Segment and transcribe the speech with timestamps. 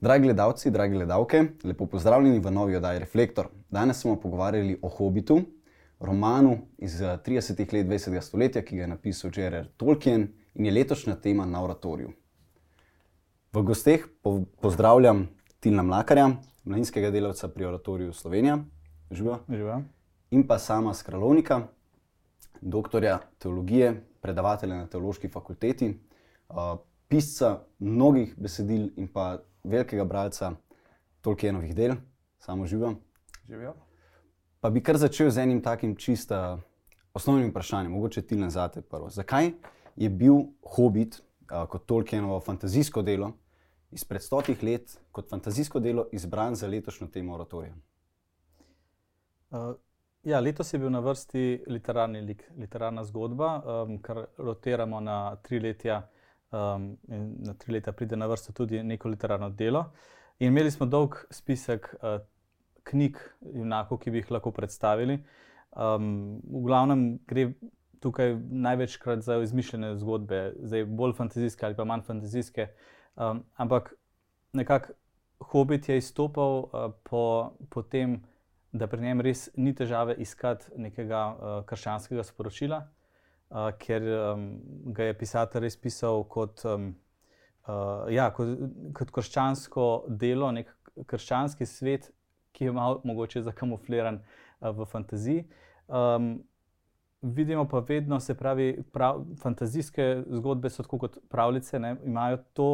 [0.00, 3.48] Dragi gledalci, dragi gledalke, lepo pozdravljeni v novi oddaji Reflektor.
[3.70, 5.40] Danes smo pogovarjali o Hobbitu,
[5.98, 7.74] romanu iz 30.
[7.74, 8.20] let 20.
[8.20, 9.66] stoletja, ki ga je napisal J.R.R.
[9.76, 10.22] Tolkien
[10.54, 12.12] in je letošnja tema na oratoriju.
[13.52, 15.28] V gosteh po pozdravljam
[15.60, 16.30] Tilna Mlakarja,
[16.64, 18.58] mladinskega delavca pri oratoriju Slovenija,
[19.10, 19.38] živa.
[19.48, 19.82] Živa.
[20.30, 21.60] In pa sama Skralovnika,
[22.60, 25.92] doktorja teologije, predavatelja na teološki fakulteti,
[26.48, 26.78] uh,
[27.08, 30.52] pisca mnogih besedil in pa velikega bralca
[31.20, 31.94] Tolkienovih del,
[32.38, 32.94] samo živa.
[33.48, 33.74] Živijo.
[34.60, 36.58] Pa bi kar začel z enim takim čista
[37.14, 39.10] osnovnim vprašanjem, mogoče ti nazate prvo.
[39.10, 39.52] Zakaj
[39.96, 40.34] je bil
[40.76, 43.32] Hobbit uh, kot Tolkienovo fantazijsko delo
[43.90, 47.74] izpred stotih let kot fantazijsko delo izbran za letošnjo temo oratorija?
[49.50, 49.74] Uh,
[50.22, 55.60] ja, letos je bil na vrsti literarni lik, literarna zgodba, um, kar rotiramo na tri
[55.60, 56.08] letja.
[56.50, 59.84] Um, in na tri leta pride na vrsto tudi neko literarno delo.
[60.38, 62.16] In imeli smo dolg spisek uh,
[62.90, 63.20] knjig,
[63.54, 65.20] junakov, ki bi jih lahko predstavili.
[65.70, 67.52] Um, v glavnem gre
[68.02, 72.70] tukaj največkrat za izmišljene zgodbe, zdaj bolj fantazijske ali pa manj fantazijske.
[73.14, 73.94] Um, ampak
[74.52, 74.96] nekako
[75.40, 78.18] Hobbit je izstopal uh, po, po tem,
[78.72, 82.88] da pri njem res ni težave iskati nekega uh, krščanskega sporočila
[83.50, 84.46] uh, ker um,
[84.94, 86.92] ga je pisatelj res pisal kot, um,
[87.66, 88.54] uh, ja, kot,
[88.96, 89.88] kot krščansko
[90.20, 90.70] delo, nek
[91.10, 92.10] krščanski svet,
[92.52, 95.44] ki je malo mogoče zakamufliran uh, v fantaziji.
[95.86, 96.32] Um,
[97.22, 102.72] vidimo pa vedno, se pravi, prav, fantazijske zgodbe so tako kot pravljice, ne, imajo to.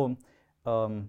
[0.64, 1.06] Um,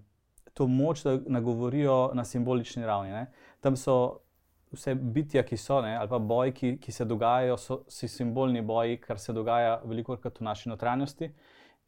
[0.58, 3.12] To moč, da nagovorijo na simbolični ravni.
[3.14, 3.28] Ne.
[3.62, 4.24] Tam so
[4.72, 8.98] vse bitja, ki so, ne, ali pa boji, ki, ki se dogajajo, so simbolni boji,
[9.00, 11.30] kar se dogaja veliko krat v naši notranjosti.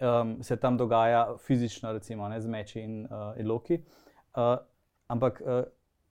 [0.00, 3.82] Um, se tam dogaja fizično, recimo, ne, z meči in uh, eloki.
[4.32, 4.54] Uh,
[5.12, 5.62] ampak uh,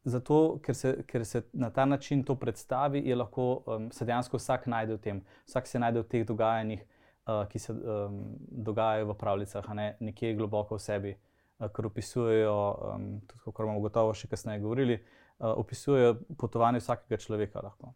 [0.05, 4.37] zato, ker se, ker se na ta način to predstavi, je lahko um, se dejansko
[4.37, 8.21] vsak najde v tem, vsak se najde v teh dogajanjih, uh, ki se um,
[8.69, 12.59] dogajajo v pravljicah, ne nekje globoko v sebi, uh, kar opisujejo,
[12.93, 14.99] um, tudi, kot bomo gotovo še kasneje govorili.
[14.99, 17.61] Eh, opisujejo potovanje vsakega človeka.
[17.63, 17.93] Lahko.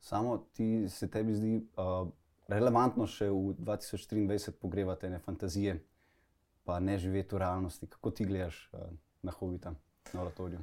[0.00, 2.08] Samo ti se tebi zdi uh,
[2.48, 5.76] relevantno še v 2023 pogrevati ne fantazije,
[6.64, 7.86] pa ne živeti v realnosti.
[7.86, 8.86] Kako ti gledaš uh,
[9.22, 9.74] na hobita,
[10.12, 10.62] na oratoriju?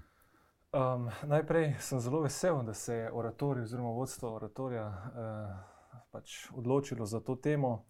[0.73, 7.05] Um, najprej sem zelo vesel, da se je oratorij oziroma vodstvo oratorija uh, pač odločilo
[7.05, 7.83] za to temo.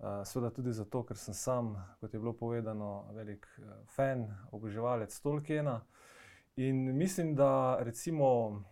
[0.00, 5.16] Uh, Sveda tudi zato, ker sem sam, kot je bilo povedano, velik uh, fan, oboževalec
[5.20, 5.80] Tolkiena.
[5.80, 6.19] Uh,
[6.60, 8.62] In mislim, da recimo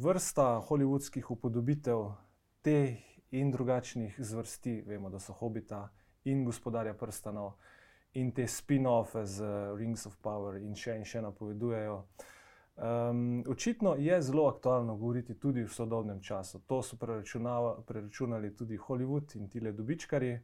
[0.00, 1.98] vrsta holivudskih upodobitev
[2.62, 2.98] teh
[3.30, 5.88] in drugačnih zvrsti, vemo, da so hobita
[6.24, 7.52] in gospodarja prstanov
[8.12, 9.44] in te spin-offe z
[9.78, 11.96] Rings of Power in še in še napovedujejo.
[12.76, 16.60] Um, očitno je zelo aktualno govoriti tudi v sodobnem času.
[16.66, 17.00] To so
[17.86, 20.38] preračunali tudi Hollywood in ti le dobičkari.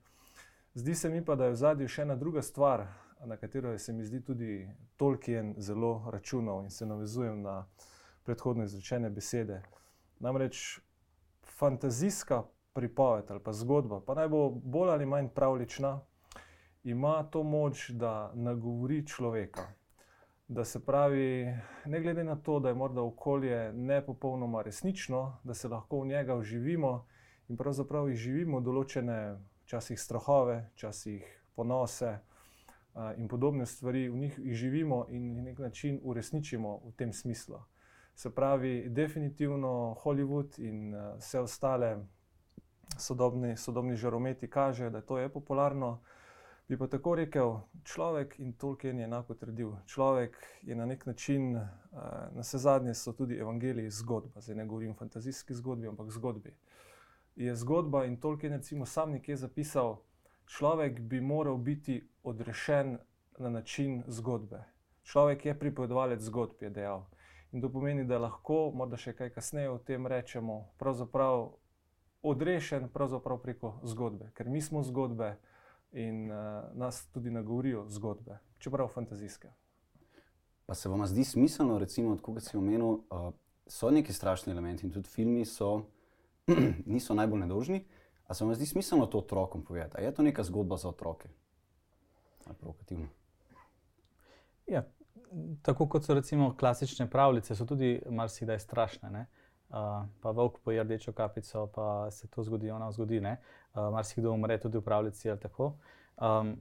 [0.75, 2.89] Zdi se mi pa, da je v zadnjem še ena druga stvar,
[3.25, 7.67] na katero se mi zdi tudi Tolkien zelo računal in se navezujem na
[8.25, 9.63] predhodno izrečene besede.
[10.19, 10.81] Namreč
[11.59, 12.43] fantazijska
[12.73, 16.01] pripoved ali pa zgodba, pa naj bo bolj ali manj pravlična,
[16.85, 19.63] ima to moč, da nagovori človeka.
[20.49, 25.55] Da se pravi, ne glede na to, da je morda okolje ne popolnoma resnično, da
[25.55, 27.07] se lahko v njega uživimo
[27.49, 31.25] in pravzaprav živimo določene, včasih strahove, včasih
[31.57, 32.19] ponose,
[33.17, 37.59] in podobne stvari, v njih živimo in na nek način uresničimo v tem smislu.
[38.15, 42.07] Se pravi, definitivno Hollywood in vse ostale
[42.99, 46.01] sodobni, sodobni žarometi kažejo, da to je popularno.
[46.69, 49.73] Bi pa tako rekel, človek in Tolkien je enako trdil.
[49.87, 51.53] Človek je na nek način,
[52.33, 54.41] na vse zadnje so tudi evangeliji zgodba.
[54.41, 56.55] Zdaj ne govorim o fantazijski zgodbi, ampak zgodbi.
[57.37, 59.97] Je zgodba in Tolkien je sam nekje zapisal,
[60.47, 62.99] človek bi moral biti odrešen
[63.39, 64.65] na način zgodbe.
[65.03, 67.05] Človek je pripovedovalec zgodb, je dejal.
[67.53, 71.53] In to pomeni, da lahko, morda še kaj kasneje o tem rečemo, pravzaprav
[72.25, 75.37] odrešen pravzaprav preko zgodbe, ker mi smo zgodbe
[75.93, 79.53] in uh, nas tudi nagovorijo zgodbe, čeprav fantazijske.
[80.67, 83.29] Pa se vam zdi smiselno, recimo, kot si omenil, uh,
[83.67, 85.85] so neki strašni elementi in tudi filmi so,
[86.95, 87.85] niso najbolj nedožni.
[88.27, 90.03] A se vam zdi smiselno to otrokom povedati?
[90.03, 91.29] Je to neka zgodba za otroke?
[92.61, 93.09] Provokativno.
[94.67, 94.85] Ja,
[95.63, 99.27] tako kot so recimo klasične pravljice, so tudi marsikdaj strašne.
[99.69, 99.77] Uh,
[100.21, 103.19] pa volk poje rdečo kapico, pa se to zgodi, ona zgodi.
[103.21, 103.35] Uh,
[103.93, 105.77] marsikdo umre tudi v pravljici ali tako.
[106.17, 106.57] Um,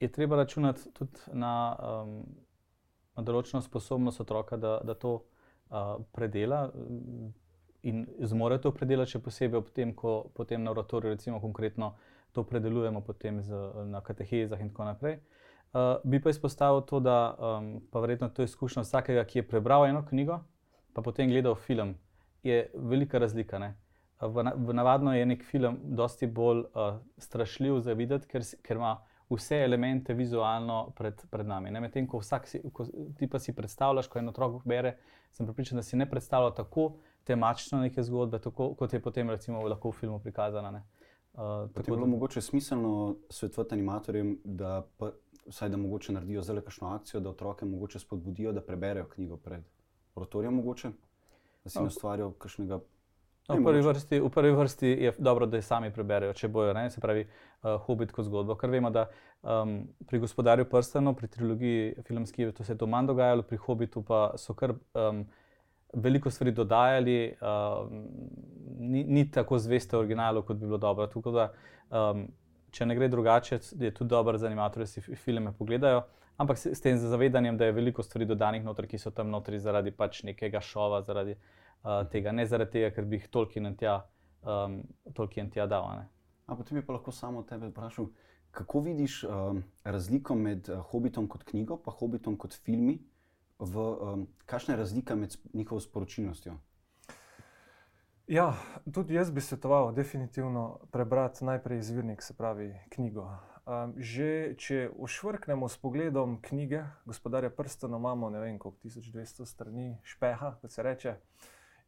[0.00, 2.22] je treba računati tudi na um,
[3.16, 6.70] določeno sposobnost otroka, da, da to uh, predela
[7.82, 11.94] in zmore to predelati, še posebej ob tem, ko potem na oratoriju, recimo konkretno,
[12.32, 13.54] to predelujemo potem z,
[13.88, 15.18] na katehezah in tako naprej.
[15.68, 19.48] Uh, bi pa izpostavil to, da um, pa verjetno to je izkušnja vsakega, ki je
[19.48, 20.40] prebral eno knjigo,
[20.96, 21.94] pa potem gledal film,
[22.42, 23.58] je velika razlika.
[23.58, 23.74] Ne?
[24.20, 28.96] V, v navadno je nek film dosti bolj uh, strašljiv za videti, ker, ker ima
[29.28, 31.70] vse elemente vizualno pred, pred nami.
[31.70, 32.86] Medtem ko, si, ko
[33.18, 34.96] ti pa si predstavljaš, ko eno otrok bere,
[35.32, 36.94] sem pripričan, da si ne predstavlja tako
[37.28, 40.82] temačno neke zgodbe, tako, kot je potem recimo lahko v filmu prikazana.
[41.32, 42.10] Uh, tako je bilo da...
[42.10, 45.12] mogoče smiselno svetovati animatorjem, da, pa,
[45.46, 49.64] vsaj, da mogoče naredijo zelo kakšno akcijo, da otroke mogoče spodbudijo, da preberejo knjigo pred
[50.14, 50.92] oratorijem, mogoče,
[51.64, 51.84] da si no.
[51.84, 52.80] ne ustvarijo kakšnega
[53.48, 56.74] No, v, prvi vrsti, v prvi vrsti je dobro, da jih sami preberejo, če bojo,
[56.76, 56.90] ne?
[56.92, 58.58] se pravi, uh, hobit kot zgodbo.
[58.60, 59.06] Ker vemo, da
[59.40, 64.02] um, pri gospodarju prstano, pri trilogiji filmski, to se je to manj dogajalo, pri hobitu
[64.04, 65.24] pa so kar um,
[65.92, 68.04] veliko stvari dodajali, um,
[68.78, 71.06] ni, ni tako zveste originalu, kot bi bilo dobro.
[71.32, 71.48] Da,
[71.90, 72.26] um,
[72.70, 76.02] če ne gre drugače, je tudi dobro za animatorje, da si filme pogledajo.
[76.38, 79.58] Ampak s, s tem zavedanjem, da je veliko stvari dodanih noter, ki so tam notri
[79.58, 83.98] zaradi pač nekega šova, zaradi uh, tega, ne zaradi tega, ker bi jih Tolkien tja,
[84.46, 84.82] um,
[85.16, 85.88] Tolkien tja dal.
[86.46, 88.06] Ampak potem bi pa lahko samo tebe vprašal,
[88.54, 93.00] kako vidiš um, razliko med uh, Hobbitom kot knjigo in Hobbitom kot filmi,
[93.58, 96.58] v, um, kakšna je razlika med njihovo sporočilnostjo?
[98.26, 98.54] Ja,
[98.92, 103.30] tudi jaz bi svetoval, definitivno prebrati najprej izvirnik, se pravi knjigo.
[103.68, 109.98] Um, že če ušvrknemo s pogledom knjige, gospodarja prstana, imamo ne vem koliko, 1200 strani
[110.02, 111.14] špeha, kot se reče.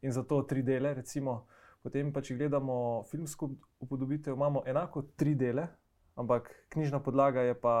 [0.01, 0.93] In zato tri dele.
[0.93, 1.45] Recimo.
[1.81, 3.49] Potem pa, če gledamo filmsko
[3.81, 5.65] upodobitev, imamo enako tri dele,
[6.15, 7.75] ampak knjižna podlaga je pa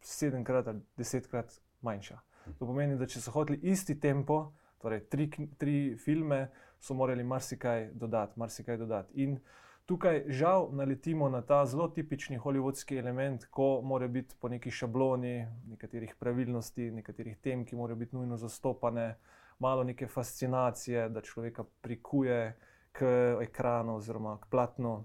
[0.00, 1.52] sedemkrat ali desetkrat
[1.84, 2.16] manjša.
[2.58, 4.52] To pomeni, da če so hoteli isti tempo,
[4.82, 6.48] torej tri, tri filme,
[6.80, 9.22] so morali marsikaj dodati, marsikaj dodati.
[9.24, 9.38] In
[9.86, 15.46] tukaj žal naletimo na ta zelo tipični holivudski element, ko mora biti po neki šabloni,
[15.72, 19.14] nekaterih pravilnosti, nekaterih tem, ki morajo biti nujno zastopane
[19.58, 22.56] malo neke fascinacije, da človeka prikuje
[22.92, 23.04] k
[23.42, 25.04] ekranu oziroma k platnu.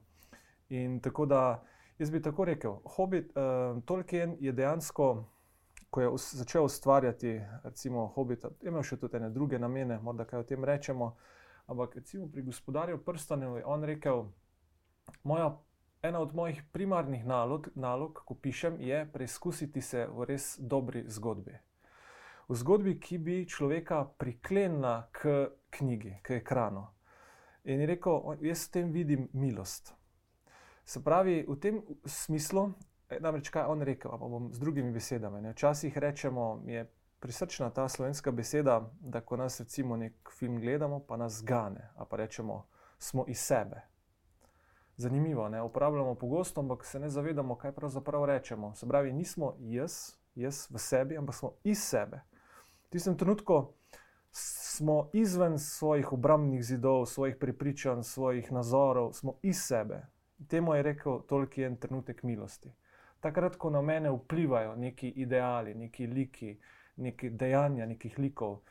[0.70, 1.64] In tako da
[2.00, 5.26] jaz bi tako rekel, Hobbit, uh, Tolkien je dejansko,
[5.90, 10.48] ko je začel ustvarjati, recimo Hobbit, imel še tudi neke druge namene, morda kaj o
[10.48, 11.16] tem rečemo.
[11.70, 14.30] Ampak recimo pri gospodarju prstanov je on rekel,
[15.24, 15.58] moja.
[16.00, 21.58] Ena od mojih primarnih nalog, nalog, ko pišem, je preizkusiti se v res dobri zgodbi
[22.50, 26.88] v zgodbi, ki bi človeka priklenila k knjigi, k ekranu.
[27.70, 29.94] In je rekel, jaz s tem vidim milost.
[30.86, 32.74] Se pravi, v tem smislu,
[33.20, 35.50] namreč kaj on rekel, pa bom z drugimi besedami.
[35.50, 36.86] Včasih rečemo, je
[37.20, 42.06] prisrčna ta slovenska beseda, da ko nas recimo nek film gledamo, pa nas gane, a
[42.06, 42.66] pa rečemo,
[43.00, 43.82] smo iz sebe.
[44.98, 48.76] Zanimivo, ne uporabljamo pogosto, ampak se ne zavedamo, kaj pravzaprav rečemo.
[48.76, 52.22] Se pravi, nismo jaz, jaz v sebi, ampak smo iz sebe.
[52.86, 53.74] V tistem trenutku
[54.32, 60.06] smo izven svojih obrambnih zidov, svojih prepričanj, svojih nazorov, smo iz sebe.
[60.48, 62.72] Temu je rekel Tolkien trenutek milosti.
[63.20, 66.54] Takrat, ko na mene vplivajo neki ideali, neki liki,
[66.98, 68.62] neki dejanja, nekih likov.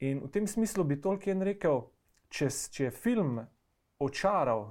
[0.00, 1.84] In v tem smislu bi Tolkien rekel,
[2.28, 3.38] če, če je film
[4.02, 4.66] očaral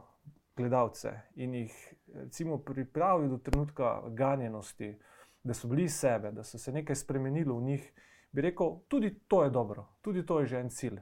[0.58, 1.76] gledalce in jih
[2.14, 4.98] recimo, pripravil do trenutka ganjenosti,
[5.44, 7.92] da so bili sebe, da so se nekaj spremenilo v njih
[8.32, 11.00] bi rekel, tudi to je dobro, tudi to je že en cilj.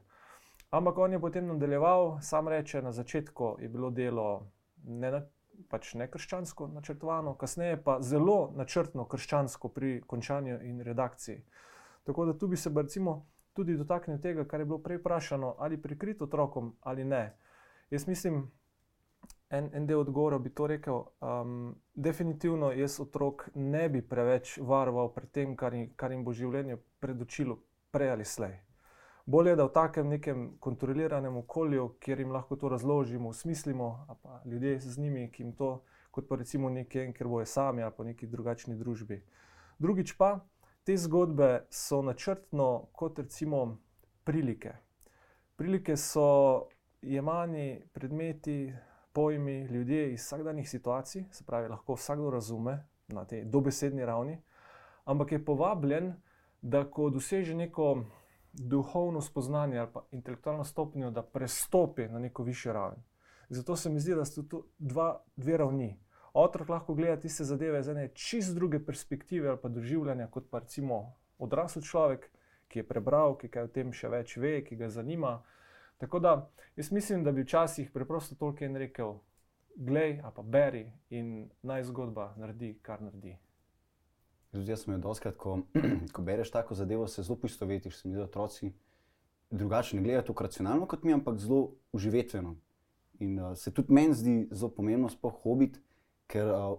[0.70, 4.52] Ampak on je potem nadaljeval, sam reče, na začetku je bilo delo
[4.84, 5.12] ne,
[5.70, 11.44] pač ne krščansko načrtovano, kasneje pa zelo načrtno krščansko pri končanju in redakciji.
[12.04, 15.82] Tako da tu bi se recimo tudi dotaknil tega, kar je bilo prej vprašano, ali
[15.82, 17.38] prikriti otrokom ali ne.
[17.90, 18.52] Jaz mislim,
[19.50, 21.04] en, en del odgovora bi to rekel.
[21.22, 26.78] Um, definitivno jaz otrok ne bi preveč varoval pred tem, kar, kar jim bo življenje
[27.00, 27.60] predočilo,
[27.92, 28.69] prej ali slej.
[29.30, 34.80] Bolje, da v takem nekem kontroliranem okolju, kjer jim lahko to razložimo, usmislimo, pa ljudje
[34.80, 38.28] z njimi, ki jim to, kot pa recimo nekje, ker bojo sami ali pa neki
[38.28, 39.22] drugačni družbi.
[39.80, 40.40] Drugič pa,
[40.84, 43.78] te zgodbe so načrtno kot recimo
[44.24, 44.74] prilike.
[45.56, 46.66] Prilike so
[47.02, 48.74] jemani predmeti,
[49.14, 54.42] pojmi, ljudje iz vsakdanjih situacij, se pravi, lahko vsakdo razume na tej dobesedni ravni,
[55.06, 56.16] ampak je povabljen,
[56.62, 58.06] da ko doseže neko
[58.54, 63.04] duhovno spoznanje ali pa intelektualno stopnjo, da prestopi na neko višjo raven.
[63.50, 66.00] Zato se mi zdi, da so tu dva, dve ravni.
[66.34, 70.60] Otrok lahko gleda tiste zadeve iz ene čist druge perspektive ali pa doživljanja, kot pa
[70.60, 72.30] recimo odrasel človek,
[72.68, 75.40] ki je prebral, ki kaj o tem še več ve, ki ga zanima.
[75.98, 79.18] Tako da jaz mislim, da bi včasih preprosto Tolkien rekel:
[79.76, 83.34] Glej, a pa beri in naj zgodba naredi, kar naredi.
[84.52, 85.60] Zdaj, sem jo doskrat, ko,
[86.14, 87.98] ko bereš tako zadevo, se zelo poistovetiš.
[87.98, 88.72] Se mi zdi, da otroci
[89.52, 92.56] drugače ne gledajo tako racionalno kot mi, ampak zelo uživetveno.
[93.20, 95.80] In uh, se tudi meni zdi zelo pomembno, sploh hobit,
[96.28, 96.78] ker uh,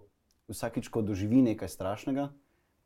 [0.49, 2.31] vsakič, ko doživi nekaj strašnega,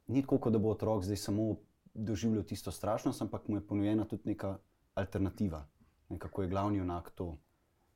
[0.06, 1.56] ni tako, da bo otrok zdaj samo
[1.94, 4.58] doživljal tisto strašnost, ampak mu je ponujena tudi neka
[4.94, 5.66] alternativa,
[6.08, 7.36] ne, kako je glavni junak to,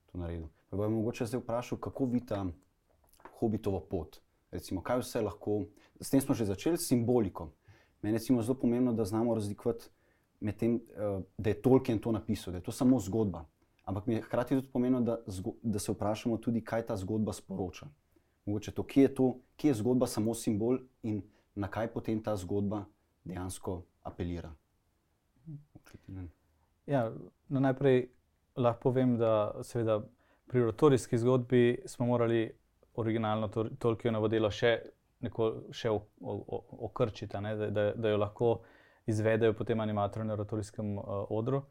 [0.06, 0.48] to naredil.
[0.70, 2.44] Pa bi mogoče zdaj vprašal, kako vidite
[3.40, 4.20] hobitovo pot.
[4.50, 5.64] Recimo, kaj vse lahko,
[6.00, 7.52] s tem smo že začeli, s simboliko.
[8.02, 9.90] Meni je zelo pomembno, da znamo razlikovati
[10.40, 13.44] med tem, uh, da je Tolkien to napisal, da je to samo zgodba.
[13.84, 15.18] Ampak mi je hkrati tudi pomenilo, da,
[15.62, 17.86] da se vprašamo tudi, kaj ta zgodba sporoča.
[18.44, 21.22] Mogoče to, kje je to, kje je zgodba samo simbol in
[21.54, 22.84] na kaj potem ta zgodba
[23.24, 24.52] dejansko apelira.
[26.86, 27.12] Ja,
[27.48, 28.08] no najprej
[28.56, 30.02] lahko povem, da seveda
[30.46, 32.52] pri rotorijski zgodbi smo morali
[32.98, 34.74] originalno Tolkienovo delo še,
[35.24, 35.92] neko, še
[36.88, 38.52] okrčiti, da, da, da jo lahko
[39.08, 41.62] izvedejo potem animatorji na rotorijskem uh, odru.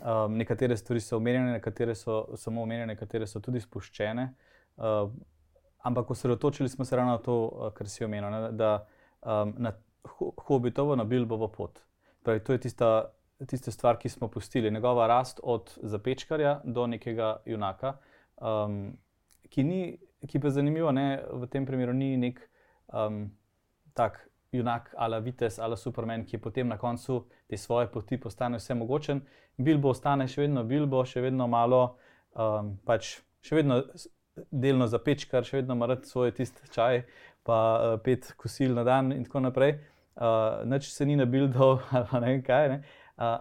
[0.00, 4.28] Um, nekatere stvari so omenjene, nekatere so samo omenjene, nekatere so tudi spuščene.
[4.76, 5.10] Uh,
[5.88, 8.72] ampak osredotočili smo se ravno na to, uh, kar si omenil, ne, da
[9.20, 9.72] um, na
[10.46, 11.82] hobitovo, na Bilbovo pot.
[12.22, 12.90] Pravi, to je tista,
[13.46, 17.96] tista stvar, ki smo pustili, njegova rast od zapečkarja do nekega junaka,
[18.40, 18.96] um,
[19.48, 19.80] ki, ni,
[20.26, 22.40] ki pa je zanimivo, ne, v tem primeru ni nek
[22.92, 23.28] um,
[23.94, 28.74] tak junak ali Vites ali Superman, ki potem na koncu te svoje poti postane vse
[28.74, 29.20] mogočen.
[29.56, 31.98] Bilbo ostane še vedno Bilbo, še vedno malo,
[32.34, 33.82] um, pač še vedno
[34.50, 37.02] delno zapečkar, še vedno mrd svoj tisti čaj,
[37.46, 39.78] pa uh, pet kosil na dan in tako naprej.
[40.18, 42.68] Uh, Noč se ni nabil do ali ne vem kaj.
[42.72, 42.82] Ne?
[43.18, 43.38] Uh,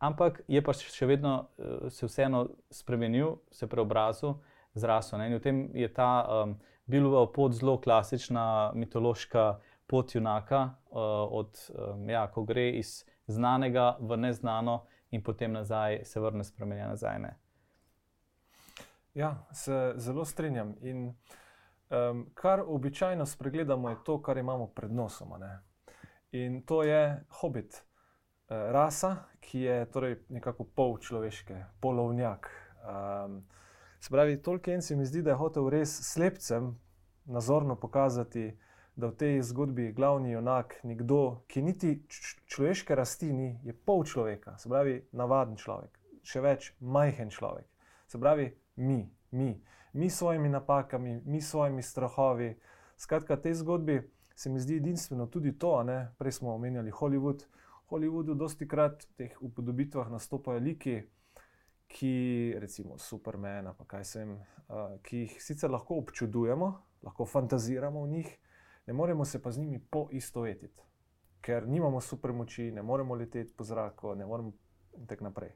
[0.00, 4.38] ampak je pa še vedno uh, se vseeno spremenil, se preobrazil,
[4.74, 5.20] zrasel.
[5.20, 10.98] In v tem je ta um, Bilbova pot zelo klasična, mitološka pot junaka, uh,
[11.30, 16.88] od, um, ja, ko gre iz znanega v neznano in potem nazaj, se vrne spremenjen
[16.88, 17.18] nazaj.
[17.18, 17.32] Ne.
[19.14, 20.76] Ja, se zelo strinjam.
[20.80, 21.14] In,
[21.90, 25.34] um, kar običajno spregledamo, je to, kar imamo pred nosom.
[25.40, 25.58] Ne?
[26.32, 32.50] In to je hobit, uh, rasa, ki je torej nekako pol človeške, polovnjak.
[32.86, 33.42] Um,
[34.00, 36.72] se pravi, Tolkien se mi zdi, da je hotel res slepcem
[37.24, 38.56] nazorno pokazati,
[38.96, 41.92] da v tej zgodbi je glavni junak nekdo, ki niti
[42.46, 47.68] človeške rasti ni, je pol človeka, se pravi, navaden človek, še več, majhen človek.
[48.08, 49.52] Se pravi, mi, mi,
[49.92, 52.54] mi s svojimi napakami, mi s svojimi strahovi.
[52.96, 54.00] Skratka, tej zgodbi
[54.34, 56.10] se mi zdi edinstveno tudi to, ne?
[56.18, 57.46] prej smo omenjali Hollywood.
[57.86, 61.00] V Hollywoodu dosti krat v teh upodobitvah nastopajo liki,
[61.90, 64.36] ki, recimo Superman, pa kaj sem,
[64.68, 66.70] uh, ki jih sicer lahko občudujemo,
[67.02, 68.30] lahko fantaziramo v njih,
[68.86, 70.86] ne moremo se pa z njimi poistovetiti,
[71.42, 74.52] ker nimamo super moči, ne moremo leteti po zraku, ne moremo
[74.98, 75.50] in tako naprej.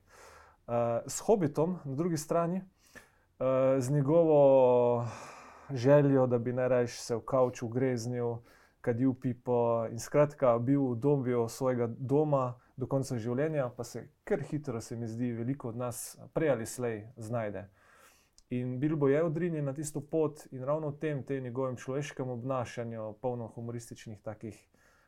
[0.66, 5.06] Uh, s hobitom, na drugi strani, uh, z njegovo
[5.70, 8.36] željo, da bi najraje se v kavču greznil,
[8.80, 14.42] kadil pipo in skratka bil v domu svojega doma do konca življenja, pa se kar
[14.42, 17.68] hitro, se mi zdi, veliko od nas prej ali slej znajde.
[18.54, 23.14] In Bilbo je odrinjen na tisto pot in ravno v tem, tem njegovem človeškem obnašanju,
[23.22, 24.58] polno humorističnih takih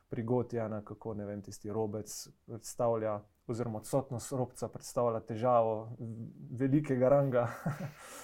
[0.09, 2.11] prigod, ja, na kako ne vem, tisti robec
[2.47, 5.77] predstavlja, oziroma odsotnost robca predstavlja težavo
[6.59, 7.49] velikega ranga.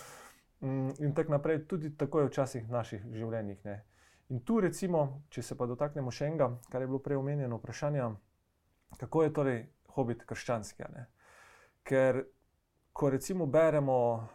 [1.04, 3.64] in tako naprej, tudi tako je včasih v naših življenjih.
[3.64, 3.82] Ne.
[4.30, 8.06] In tu, recimo, če se pa dotaknemo še enega, kar je bilo prej omenjeno, vprašanje,
[8.96, 9.61] kako je torej
[9.94, 10.84] hobit krščanski.
[11.82, 12.25] Ker,
[12.92, 14.28] ko recimo beremo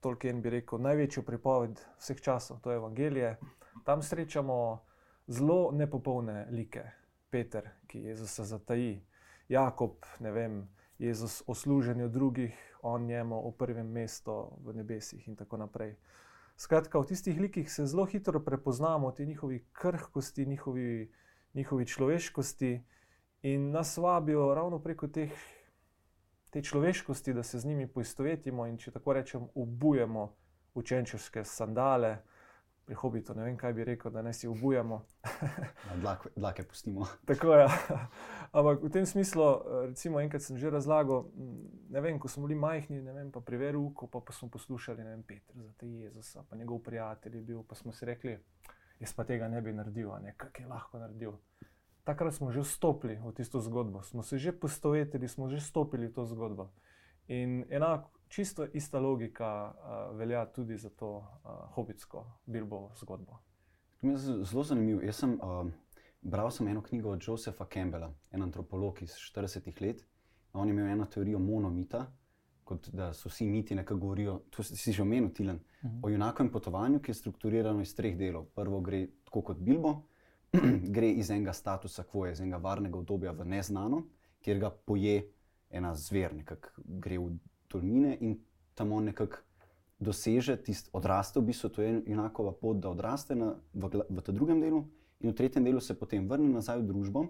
[0.00, 3.36] Tolkien bi rekel, največjo pripoved vseh časov, to je Evangelije.
[3.84, 4.84] Tam srečamo
[5.26, 6.84] zelo nepopolne like.
[7.30, 9.02] Peter, ki Jezusa zataji,
[9.48, 10.68] Jakob, ne vem,
[10.98, 15.96] Jezus o služenju drugih, on njemu v prvem mestu v nebesih in tako naprej.
[16.56, 21.12] Skratka, v tistih likih se zelo hitro prepoznamo, te njihovi krhkosti, njihovi,
[21.54, 22.84] njihovi človeškosti
[23.46, 25.30] in nas vabijo ravno preko teh
[26.50, 30.30] te človeškosti, da se z njimi poistovetimo in če tako rečem, obujemo
[30.74, 32.16] učenčevske sandale.
[32.86, 35.00] Pri hobitu ne vem, kaj bi rekel, da ne si obujemo.
[36.02, 37.06] Dlake, dlake pustimo.
[37.26, 37.64] Tako je.
[37.64, 37.98] Ja.
[38.52, 39.46] Ampak v tem smislu,
[39.88, 41.26] recimo, enkrat sem že razlagal,
[41.90, 45.02] ne vem, ko smo bili majhni, ne vem, pa pri veruku, pa, pa smo poslušali,
[45.02, 48.38] ne vem, Petr za te Jezusa, pa njegov prijatelj je bil, pa smo si rekli,
[49.02, 51.34] jaz pa tega ne bi naredil, ne, kak je lahko naredil.
[52.06, 56.14] Takrat smo že vstopili v tisto zgodbo, smo se že postovetili, smo že stopili v
[56.14, 56.70] to zgodbo.
[57.28, 63.42] In enako, čisto ista logika uh, velja tudi za to uh, hobitsko Bilbovo zgodbo.
[64.00, 65.02] To je zelo zanimivo.
[65.02, 65.66] Jaz sem uh,
[66.22, 70.06] bral sem eno knjigo od Josefa Campbella, en antropolog iz 40-ih let.
[70.52, 72.06] On je imel eno teorijo monomita,
[72.64, 76.00] kot da so vsi miti nekako govorijo, to si že omenil, Tilen, uh -huh.
[76.02, 78.44] o junakovem potovanju, ki je strukturirano iz treh delov.
[78.54, 80.02] Prvo gre tako kot Bilbo,
[80.96, 84.02] gre iz enega statusa quo, iz enega varnega obdobja v neznano,
[84.44, 85.22] kjer ga poje
[85.70, 87.32] ena zver, nekako gre v
[87.68, 88.38] tolmine in
[88.74, 89.42] tam on nekako
[89.98, 94.36] doseže tisti odrastel, v bistvu to je junakova pot, da odraste na, v, v tem
[94.36, 94.84] drugem delu,
[95.20, 97.26] in v tretjem delu se potem vrne nazaj v družbo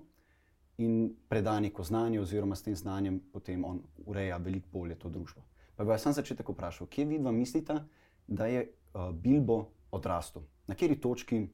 [0.82, 5.40] in preda neko znanje, oziroma s tem znanjem potem on ureja veliko bolje to družbo.
[5.76, 7.78] Pa bi vas sam začetek vprašal, kje vi dva mislite,
[8.26, 10.42] da je uh, Bilbo odrastel?
[10.66, 11.46] Na kateri točki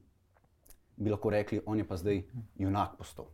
[0.97, 2.23] bi lahko rekli, on je pa zdaj
[2.59, 3.31] junak postal?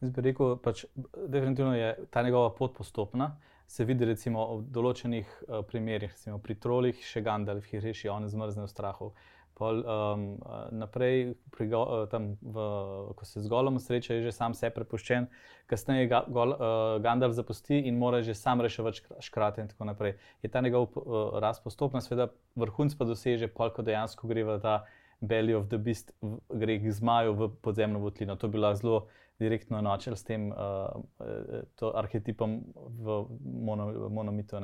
[0.00, 3.36] Jaz bi rekel, da definitivno je ta njegova pot postopna.
[3.66, 8.26] Se vidi recimo v določenih uh, primerih, recimo pri trolih, še Gandalf, ki reši, on
[8.26, 9.12] zmrzne v strahu.
[9.60, 10.24] Pol, um,
[10.72, 11.34] naprej,
[11.68, 12.64] go, tam, v,
[13.12, 15.28] ko se z golom sreča, je že sam se prepuščen,
[15.68, 20.16] kasneje ga gol, uh, Gandalf zapusti in mora že sam reševati škrate in tako naprej.
[20.40, 24.56] Je ta njegov uh, rast postopna, seveda vrhunc pa doseže, pol, ko dejansko gre v
[24.64, 24.80] ta
[25.20, 28.36] Belly of the Beast, v, gre k zmaju v podzemno votlino.
[28.36, 29.06] To bi bila zelo
[29.38, 34.56] direktno enočil s tem uh, arhetipom v mono, monomitu.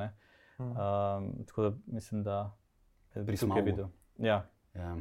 [0.57, 0.71] Hmm.
[0.71, 2.57] Um, tako da mislim, da
[3.15, 3.87] bi tukaj videl.
[4.17, 4.49] Ja.
[4.73, 4.97] Ja.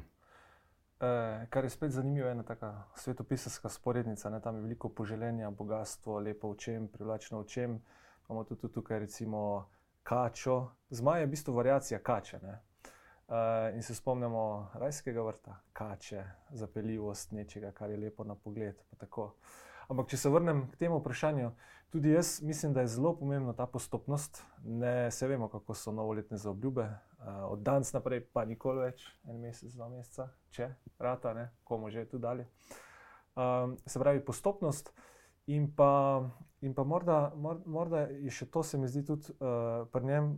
[1.00, 4.30] E, kar je spet zanimivo, je ena taka svetopisaska sporednica.
[4.30, 4.40] Ne?
[4.40, 7.82] Tam je veliko poželjenja, bogatstvo, lepo očem, privlačno očem.
[8.28, 9.68] Imamo tudi tukaj recimo
[10.02, 10.70] kačo.
[10.90, 12.38] Zmaj je v bistvu variacija kače.
[12.42, 12.60] Ne?
[13.26, 18.78] Uh, in se spomnimo rajskega vrta, kače, zapeljivost nečega, kar je lepo na pogled.
[19.88, 21.48] Ampak, če se vrnem k temu vprašanju,
[21.90, 24.44] tudi jaz mislim, da je zelo pomembna ta postopnost.
[24.62, 29.40] Ne se vemo, kako so novoletne zaobljube, uh, od danes naprej pa nikoli več, en
[29.42, 30.70] mesec, dva meseca, če
[31.02, 32.46] rata, ne, komu že tu dalje.
[33.34, 34.92] Um, se pravi, postopnost
[35.50, 36.22] in pa,
[36.62, 37.32] in pa morda,
[37.66, 40.30] morda je še to, se mi zdi tudi uh, pri njem.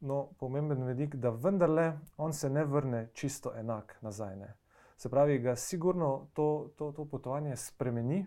[0.00, 4.36] No, pomemben vidik, da vendarle on se ne vrne čisto enak nazaj.
[4.36, 4.54] Ne.
[4.96, 8.26] Se pravi, da sigurno to, to, to potovanje spremeni,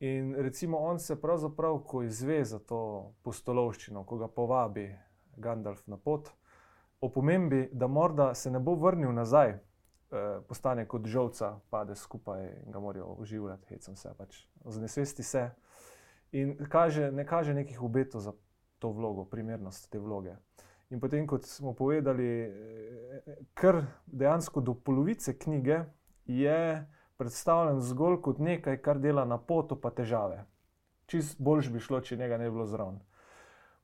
[0.00, 4.90] In recimo on se pravzaprav, ko izve za to postolovščino, ko ga povabi
[5.36, 6.28] Gandalf na pot,
[7.00, 9.60] o pomembi, da morda se ne bo vrnil nazaj, eh,
[10.48, 15.50] postane kot žovca, pade skupaj in ga morajo uživati, hecam se, pač znesvesti se.
[16.32, 18.32] In kaže, ne kaže nekih obetov za
[18.78, 20.36] to vlogo, primernost te vloge.
[20.90, 25.84] In potem, kot smo povedali, eh, kar dejansko do polovice knjige
[26.24, 26.86] je
[27.16, 30.44] predstavljen zgolj kot nekaj, kar dela na potu, pa težave.
[31.06, 33.00] Čist boljš bi šlo, če njega ne bi bilo zraven.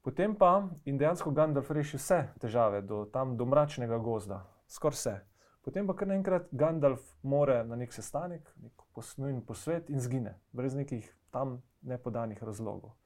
[0.02, 5.14] Potem pa in dejansko Gandalf reši vse težave, do tam do mračnega gozda, skoraj vse.
[5.62, 10.74] Potem pa kar naenkrat Gandalf more na nek sestanek, nek posnujen posvet in zgine, brez
[10.74, 12.96] nekih tam nepodanih razlogov.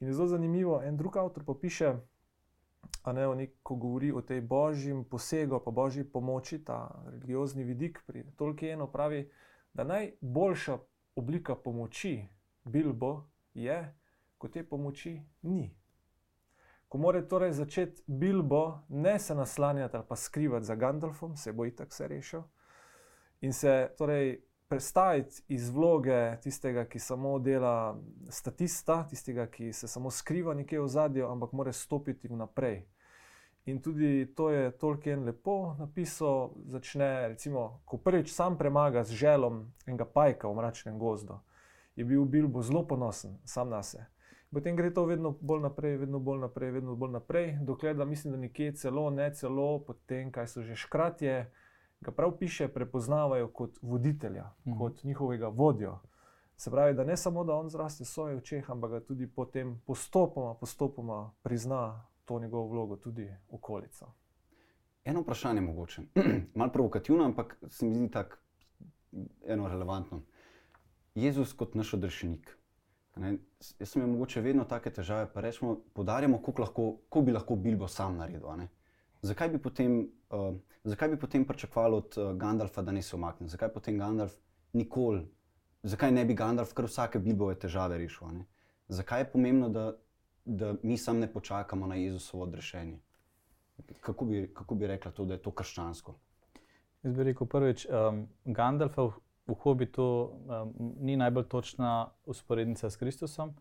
[0.00, 1.94] In je zelo zanimivo, en drug avtor pa piše,
[3.06, 8.24] ne nek, ko govori o tej božjim posegu, pa božji pomoči, ta religiozni vidik pri
[8.36, 9.30] Tolkienu, pravi,
[9.72, 10.78] da najboljša
[11.16, 12.28] oblika pomoči
[12.64, 13.94] Bilbo je,
[14.38, 15.74] ko te pomoči ni.
[16.88, 21.64] Ko mora torej začeti Bilbo ne se naslanjati ali pa skrivati za Gandalfom, se bo
[21.64, 22.42] itak vse rešil,
[23.40, 27.96] in se torej prestaviti iz vloge tistega, ki samo dela
[28.30, 32.82] statista, tistega, ki se samo skriva nekje v zadju, ampak mora stopiti vnaprej.
[33.66, 36.52] In tudi to je Tolkien lepo napisal.
[36.66, 41.40] Začne, recimo, ko prvič sam premaga z želom enega pajka v mračnem gozdu,
[41.96, 44.06] je bil Bilbo zelo ponosen sam na sebe.
[44.54, 48.32] Potem gre to vedno bolj naprej, vedno bolj naprej, vedno bolj naprej, dokler da mislim,
[48.32, 51.50] da nekje celo, ne celo, potem kaj so že škratje
[52.00, 54.78] ga prav piše, prepoznavajo kot voditelja, mhm.
[54.78, 55.98] kot njihovega vodjo.
[56.56, 59.80] Se pravi, da ne samo, da on zraste v svojih očeh, ampak da tudi potem
[59.86, 64.06] postopoma, postopoma prizna to njegovo vlogo tudi okolica.
[65.04, 66.02] Eno vprašanje je mogoče,
[66.54, 68.36] malo provokativno, ampak se mi zdi tako
[69.46, 70.22] eno relevantno.
[71.14, 72.58] Jezus kot naš odrešenik.
[73.16, 73.38] Ne,
[73.78, 78.16] jaz sem imel mogoče vedno take težave, pa rečemo, podarjamo, koliko bi lahko Bilbo sam
[78.16, 78.48] naredil
[79.22, 83.48] zakaj bi potem, uh, zakaj bi potem pričakovali od uh, Gandalfa, da ne se umakne?
[83.48, 84.34] Zakaj potem Gandalf
[84.72, 85.26] nikoli,
[85.82, 88.28] zakaj ne bi Gandalf kar vsake bibove težave rešil?
[88.28, 88.44] Ne?
[88.88, 89.92] Zakaj je pomembno, da,
[90.44, 92.98] da mi sam ne počakamo na Jezusovo odrešenje?
[94.00, 96.14] Kako bi, kako bi rekla to, da je to krščansko?
[97.02, 99.12] Jaz bi rekel prvič, um, Gandalfov
[99.46, 103.54] v Hobitu um, ni najbolj točna usporednica s Kristusom,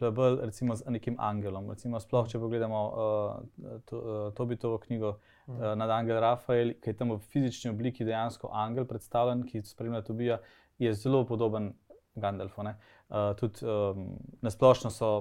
[0.00, 1.70] bolj recimo z nekim angelom.
[1.70, 6.96] Recimo, sploh, če pogledamo uh, to, uh, Tobitovo knjigo uh, nad Angel Rafael, ki je
[6.96, 10.40] tam v fizični obliki dejansko angel predstavljen, ki spremlja Tobija,
[10.78, 11.72] je zelo podoben
[12.14, 12.64] Gandalfu.
[12.64, 14.10] Uh, tudi um,
[14.42, 15.12] nasplošno so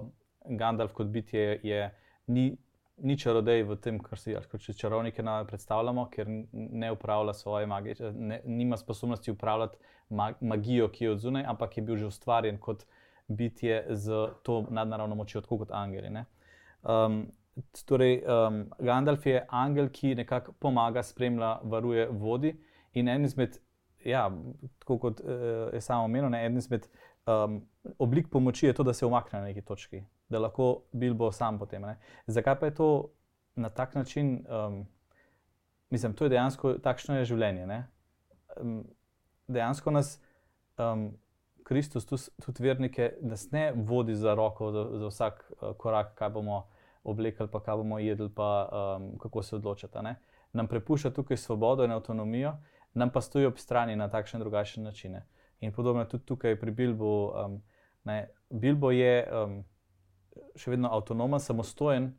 [0.46, 1.86] Gandalf kot bitje je,
[2.28, 2.52] ni
[3.02, 8.42] ni čarodej v tem, kar si kot čarovnike predstavljamo, ker ne upravlja svoje magije, ne,
[8.46, 9.78] nima sposobnosti upravljati
[10.40, 12.86] magijo, ki je od zunaj, ampak je bil že ustvarjen kot
[13.38, 16.12] bitje z to nadnaravno močjo, tako kot angeli.
[16.84, 17.24] Um,
[17.86, 22.56] torej, um, Gandalf je angel, ki nekako pomaga, spremlja, varuje vodi
[22.94, 23.60] in en izmed,
[24.06, 24.30] ja,
[24.80, 26.88] tako kot uh, je samo omenjeno, en izmed
[27.26, 27.62] um,
[28.00, 31.82] oblik pomoči je to, da se umakne na neki točki da lahko Bilbo sam potem.
[31.82, 31.98] Ne?
[32.28, 33.12] Zakaj pa je to
[33.56, 34.46] na tak način?
[34.50, 34.88] Um,
[35.90, 37.84] mislim, to je dejansko takšno je življenje.
[38.62, 38.84] Um,
[39.48, 40.20] dejansko nas
[40.78, 41.12] um,
[41.72, 42.06] Kristus,
[42.44, 46.66] tudi vernike, nas ne vodi za roko, za, za vsak uh, korak, kaj bomo
[47.08, 50.04] oblekli, pa kaj bomo jedli, pa um, kako se odločiti.
[50.04, 50.18] Ne?
[50.54, 52.58] Nam prepušča tukaj svobodo in avtonomijo,
[52.94, 55.24] nam pa stoji ob strani na takšne in drugačne načine.
[55.64, 57.32] In podobno tudi tukaj pri Bilbu.
[57.46, 57.62] Um,
[58.50, 59.58] Bilbo je um,
[60.60, 62.12] še vedno avtonomen, samostojen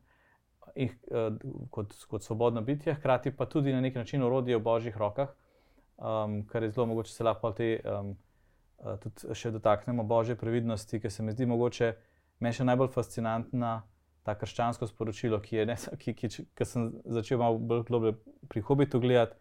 [0.73, 1.29] in, uh,
[1.69, 5.29] kot, kot svobodno bitje, hkrati pa tudi na nek način urodje v božjih rokah,
[6.01, 8.15] um, kar je zelo mogoče se lahko te, um,
[9.03, 11.93] tudi še dotaknemo božje previdnosti, ki se mi zdi mogoče
[12.43, 13.81] meni še najbolj fascinantna.
[14.23, 18.13] Ta krščansko sporočilo, ki, je, ne, ki, ki, ki sem začel malo bolj globlje
[18.47, 19.35] pri hobitu gledati,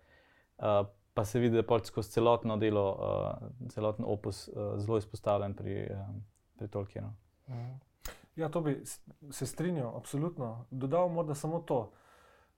[0.59, 0.81] uh,
[1.14, 5.76] pa se vidi, da je skozi celotno delo, uh, celoten opus uh, zelo izpostavljen pri,
[5.94, 6.18] um,
[6.59, 7.12] pri Tolkienu.
[7.46, 7.72] Mhm.
[8.37, 8.81] Ja, to bi
[9.31, 10.64] se strinjal, absolutno.
[10.70, 11.92] Dodal morda samo to.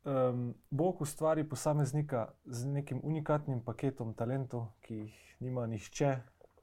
[0.04, 6.16] Um, Bog ustvari posameznika z nekim unikatnim paketom talentov, ki jih nima nihče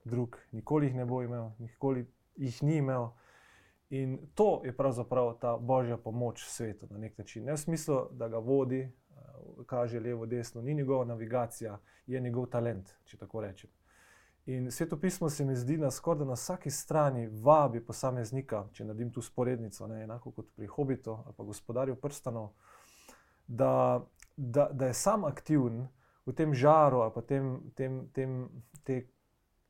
[0.06, 3.10] drug, nikoli jih ne bo imel, nikoli jih ni imel.
[3.90, 7.46] In to je pravzaprav ta božja pomoč svetu na nek način.
[7.46, 8.92] Ne v smislu, da ga vodi, eh,
[9.66, 13.70] kaže levo, desno, ni njegova navigacija, je njegov talent, če tako rečem.
[14.46, 19.22] In svetopismo se mi zdi, da skoraj na vsaki strani vabi posameznika, če naredim tu
[19.22, 22.50] sporednico, ne, enako kot pri Hobitu ali pa gospodarju prstanov,
[23.48, 24.02] da,
[24.38, 25.88] da, da je sam aktiven
[26.26, 28.50] v tem žaru ali pa tem, tem, tem,
[28.84, 29.04] te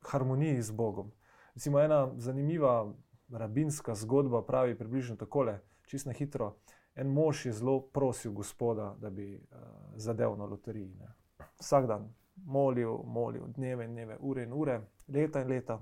[0.01, 1.11] harmoniji z Bogom.
[1.53, 2.93] Recimo ena zanimiva
[3.29, 6.55] rabinska zgodba pravi približno takole, čisto na hitro.
[6.95, 9.57] En mož je zelo prosil gospoda, da bi uh,
[9.95, 10.95] zadev na loteriji.
[10.99, 11.13] Ne.
[11.59, 15.79] Vsak dan, molil, molil, dneve in dneve, ure in ure, leta in leta,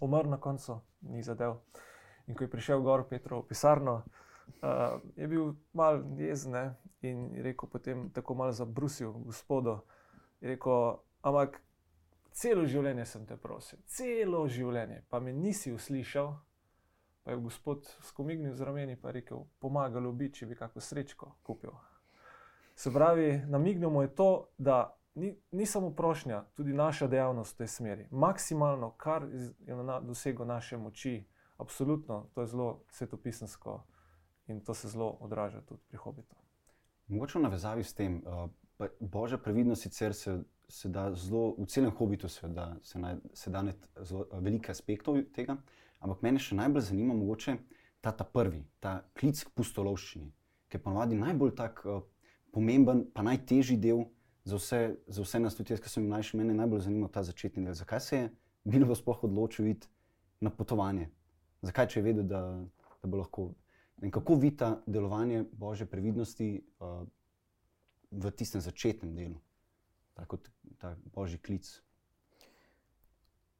[0.00, 1.56] umrl na koncu, ni zadev.
[2.26, 4.02] In ko je prišel gor Petro v pisarno,
[4.62, 9.80] uh, je bil mal jezen in je rekel potem tako malo zabrusil gospodu.
[10.40, 11.62] Je rekel, ampak
[12.32, 16.34] celo življenje sem te prosil, celo življenje, pa me nisi uslišal.
[17.22, 21.70] Pa je gospod skomignil z rameni in rekel: Pomagalo bi, če bi kakšno srečko kupil.
[22.74, 27.58] Se pravi, namignil mu je to, da ni, ni samo prošnja, tudi naša dejavnost v
[27.58, 28.08] tej smeri.
[28.10, 29.28] Maksimalno, kar
[29.66, 31.24] je na dosegu naše moči,
[31.58, 33.82] absolutno, to je zelo svetopisansko
[34.46, 36.36] in to se zelo odraža tudi pri hobitu.
[37.06, 38.50] Mogoče v navezavi s tem, uh,
[39.00, 43.50] božja previdnost sicer se, se da zelo v celem hobitu, se da, se naj, se
[43.50, 43.64] da
[44.00, 45.56] zelo uh, veliko aspektov tega,
[46.00, 47.56] ampak mene še najbolj zanima mogoče
[48.00, 50.30] ta, ta prvi, ta klic k pustolovščini,
[50.68, 52.02] ki je ponovadi najbolj tak uh,
[52.52, 54.06] pomemben, pa najtežji del
[54.44, 57.64] za vse, za vse nas, tudi jaz, ki sem mlajši, meni najbolj zanima ta začetni
[57.64, 57.76] del.
[57.78, 58.30] Zakaj se je
[58.64, 59.90] Bilbo sploh odločil iti
[60.40, 61.08] na potovanje?
[61.62, 62.42] Zakaj, če je vedel, da,
[63.02, 63.52] da bo lahko.
[64.02, 67.04] In kako vidi ta delovanje Božje previdnosti uh,
[68.10, 69.38] v tistem začetnem delu,
[70.14, 71.68] tako kot ta Božji klic?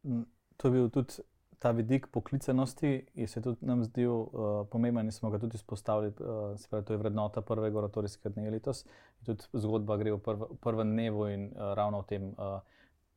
[0.03, 0.25] Mm,
[0.57, 1.23] to je bil tudi
[1.62, 4.29] ta vidik poklicenosti je se tudi nam zdel uh,
[4.71, 6.09] pomemben in smo ga tudi izpostavili.
[6.09, 8.85] Uh, pravi, to je vrednota prvega oratorijskega dne letos.
[9.27, 12.59] Tudi zgodba gre v, prv, prvem dnevu in uh, ravno v tem, uh,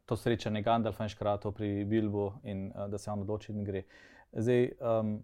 [0.06, 3.82] to srečanje Gandalfa in Škratov pri Bilbu in uh, da se on odloči in gre.
[4.34, 5.18] Zdaj, um,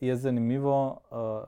[0.00, 0.76] je zanimivo,
[1.10, 1.46] uh,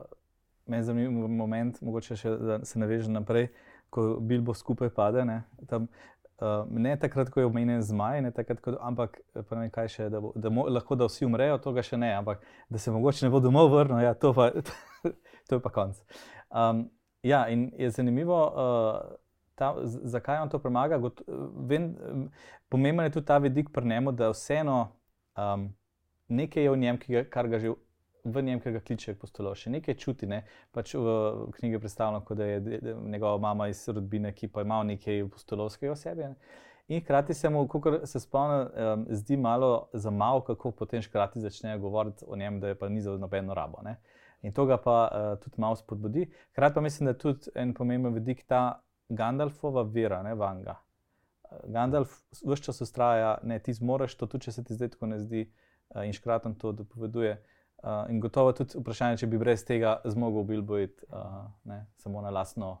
[0.65, 3.49] meni je zanimiv moment, mogoče še da se navežem naprej,
[3.91, 5.25] ko Bilbo skupaj pade.
[5.27, 5.87] Ne, tam,
[6.41, 9.89] Uh, ne takrat, ko je omenjen zmaj, ne takrat, ko, ampak eh, ne vem, kaj
[9.93, 12.81] še, da, bo, da mo, lahko da vsi umrejo, to ga še ne, ampak da
[12.81, 14.47] se mogoče ne bo domov vrnil, ja, to, pa,
[15.45, 15.99] to je pa konc.
[16.49, 16.87] Um,
[17.21, 18.97] ja, in je zanimivo, uh,
[19.53, 20.97] ta, zakaj on to premaga.
[20.97, 21.21] Got,
[21.69, 21.91] vem,
[22.73, 24.79] pomemben je tudi ta vidik pri njemu, da vseeno
[25.37, 25.69] um,
[26.25, 27.75] nekaj je v njem, ga, kar ga že
[28.23, 30.27] v njem, ki ga kliče postolo, še nekaj čuti.
[30.29, 30.43] Ne?
[30.75, 31.13] Pač v
[31.57, 36.27] knjigi predstavljamo, da je njegova mama iz rodbine, ki pa ima nekaj postolovskega v sebi.
[36.33, 36.59] Ne?
[36.91, 41.41] In hkrati se mu, kot se spomnim, um, zdi malo za malo, kako potem škrati
[41.41, 43.81] začnejo govoriti o njem, da je pa ni za nobeno rabo.
[43.85, 43.97] Ne?
[44.41, 46.27] In to ga pa uh, tudi malo spodbudi.
[46.51, 50.77] Hkrati pa mislim, da je tudi en pomemben vidik ta Gandalfova vera, ne vanga.
[51.67, 52.13] Gandalf
[52.45, 55.47] vse čas ustraja, da ti zmoriš to, tudi če se ti zdaj tako ne zdi,
[55.95, 57.31] uh, in škratom to dopoveduje.
[57.31, 57.60] Uh,
[58.09, 62.77] in gotovo tudi vprašanje, če bi brez tega zmogel Bilbo iti uh, samo na lastno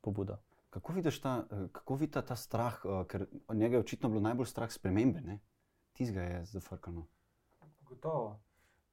[0.00, 0.38] pobudo.
[0.70, 4.70] Kako vidiš ta, kako vidi ta, strah, uh, ker njega je očitno bilo najbolj strah
[4.72, 5.38] spremembe,
[5.92, 7.06] tizga je zafrkano.
[7.82, 8.40] Gotovo.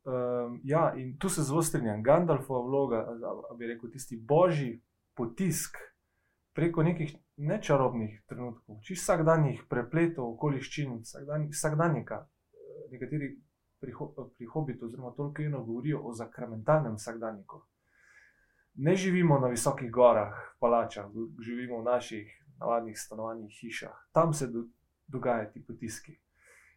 [0.07, 2.03] Um, ja, in tu se zelo strinjam.
[2.03, 4.81] Gandalfova vloga, da bi rekel, tisti božji
[5.13, 5.77] potisk
[6.53, 11.01] preko nekih nečarobnih trenutkov, čisto vsakdanjih prepletov, okoliščin,
[11.51, 12.23] vsakdanjika.
[12.91, 13.35] Nekateri
[14.35, 17.61] pri hobitu, oziroma Tolkienu, govorijo o zakramentalnem vsakdanjiku.
[18.75, 21.05] Ne živimo na visokih gorah, palačah,
[21.39, 24.09] živimo v naših navadnih stanovanjih, hišah.
[24.11, 24.65] Tam se do,
[25.07, 26.19] dogajajo ti potiski.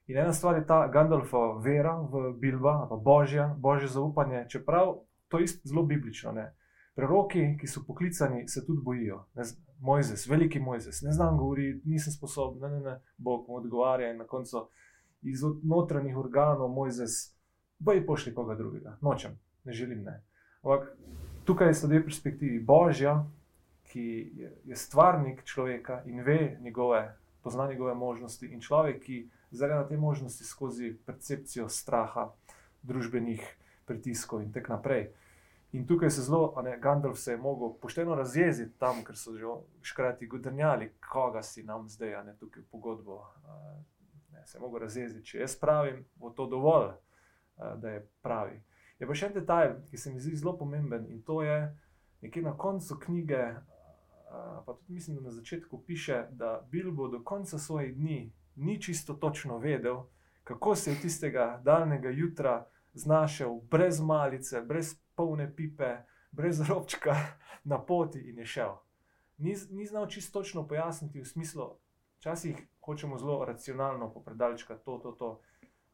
[0.06, 4.96] In ena stvar je ta Gandalfova vera v Bilba, pa božja, božje zaupanje, čeprav
[5.28, 6.32] to je zelo biblično.
[6.32, 6.54] Ne?
[6.94, 9.24] Preroki, ki so poklicani, se tudi bojijo.
[9.80, 14.18] Mojzes, veliki Mojzes, ne znam govoriti, nisem sposoben, ne, ne, ne, Bog mu odgovarja in
[14.18, 14.66] na koncu
[15.22, 17.34] iz notranjih organov Mojzes,
[17.78, 20.02] boj pošli koga drugega, nočem, ne želim.
[20.02, 20.22] Ne.
[20.62, 20.96] Ampak
[21.44, 22.60] tukaj so dve perspektivi.
[22.60, 23.24] Božja,
[23.90, 29.88] ki je, je stvarnik človeka in ve njegove, pozna njegove možnosti, in človek, ki zaradi
[29.88, 32.30] te možnosti skozi percepcijo straha,
[32.82, 33.42] družbenih
[33.86, 35.10] pritiskov in tako naprej.
[35.72, 39.46] In tukaj se zelo, ne, Gandalf se je mogel pošteno razjeziti tam, ker so že
[39.82, 43.22] škrati godrnjali, koga si nam zdaj, a ne tukaj pogodbo.
[44.46, 46.92] Se mogel razjeziti, če jaz pravim, bo to dovolj,
[47.56, 48.62] da je pravi.
[49.00, 51.56] Je pa še en detajl, ki se mi zdi zelo pomemben in to je
[52.20, 53.40] nekje na koncu knjige,
[54.66, 59.14] pa tudi mislim, da na začetku piše, da Bilbo do konca svojih dni ni čisto
[59.14, 60.02] točno vedel,
[60.44, 65.96] kako se je tistega daljnega jutra znašel brez malice, brez polne pipe,
[66.30, 67.16] brez robčka
[67.70, 68.76] na poti in je šel.
[69.38, 71.70] Ni, ni znal čisto točno pojasniti v smislu,
[72.18, 72.56] včasih
[72.90, 75.30] hočemo zelo racionalno popredalčkati to, to, to.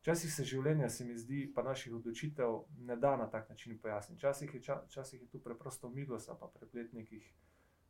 [0.00, 4.18] Včasih se življenje, se mi zdi, pa naših odločitev ne da na tak način pojasniti.
[4.20, 7.24] Včasih je, včasih je tu preprosto milost, pa preplet nekih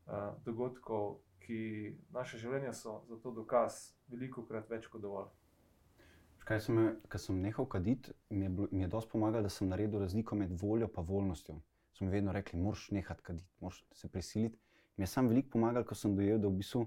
[0.06, 1.58] uh, dogodkov, ki
[2.16, 3.76] naše življenje so za to dokaz,
[4.08, 5.28] veliko krat več kot dovolj.
[6.46, 10.00] Kaj sem, ko sem nehal kaditi, mi je, mi je dosti pomagalo, da sem naredil
[10.00, 11.60] razliko med voljo in voljnostjo.
[11.98, 14.58] Smo vedno rekli, moraš nehati kaditi, moraš se prisiliti.
[14.96, 16.86] Mi je sam veliko pomagalo, ko sem dojel, da v bistvu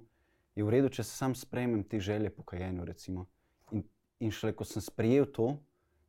[0.56, 2.86] je v redu, če se sam sprejmem te želje po kajenju.
[2.86, 3.26] Recimo.
[4.20, 5.54] In šele ko sem sprejel to,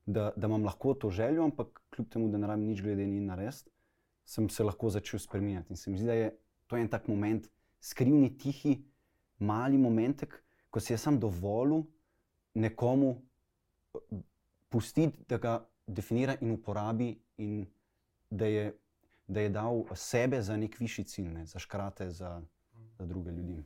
[0.07, 3.23] da, da imam lahko to željo, ampak kljub temu, da ne rabim nič glede njih
[3.23, 3.71] narediti,
[4.25, 5.73] sem se lahko začel spremenjati.
[5.73, 6.31] In se mi zdi, da je
[6.67, 7.47] to en tak moment,
[7.81, 8.81] skrivni, tihi,
[9.39, 10.35] mali momentek,
[10.71, 11.85] ko si jaz sam dovolil
[12.55, 13.15] nekomu
[14.69, 17.67] pustiti, da ga definira in uporabi, in
[18.31, 18.73] da je,
[19.27, 22.41] da je dal sebe za nek višji cilj, ne, za škrate, za,
[22.99, 23.63] za druge ljudi.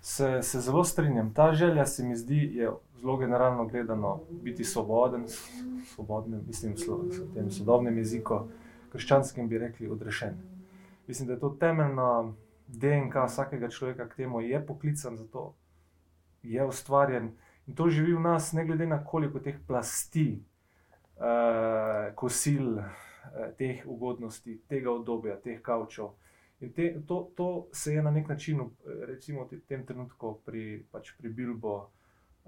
[0.00, 1.34] Se, se zelo strinjam.
[1.34, 5.24] Ta želja se mi zdi, je zelo generalno gledano, biti svoboden,
[5.94, 8.40] svoboden mislim, v tem sodobnem jeziku,
[8.92, 10.36] krščanskem bi rekli, odrešen.
[11.06, 12.32] Mislim, da je to temeljna
[12.66, 15.54] DNK vsakega človeka, k temu je poklican, zato
[16.42, 17.32] je ustvarjen
[17.66, 20.42] in to živi v nas, ne glede na koliko teh plasti,
[21.16, 22.86] uh, kosil, uh,
[23.58, 26.14] teh ugodnosti, tega obdobja, teh kavčov.
[26.60, 28.60] In te, to, to se je na nek način,
[29.06, 31.88] recimo v tem trenutku, pri, pač pri Bilbo,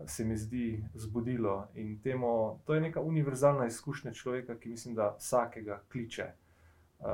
[0.07, 1.69] se mi zdi zbudilo.
[1.75, 7.07] In temo, to je neka univerzalna izkušnja človeka, ki mislim, da vsakega kliče uh,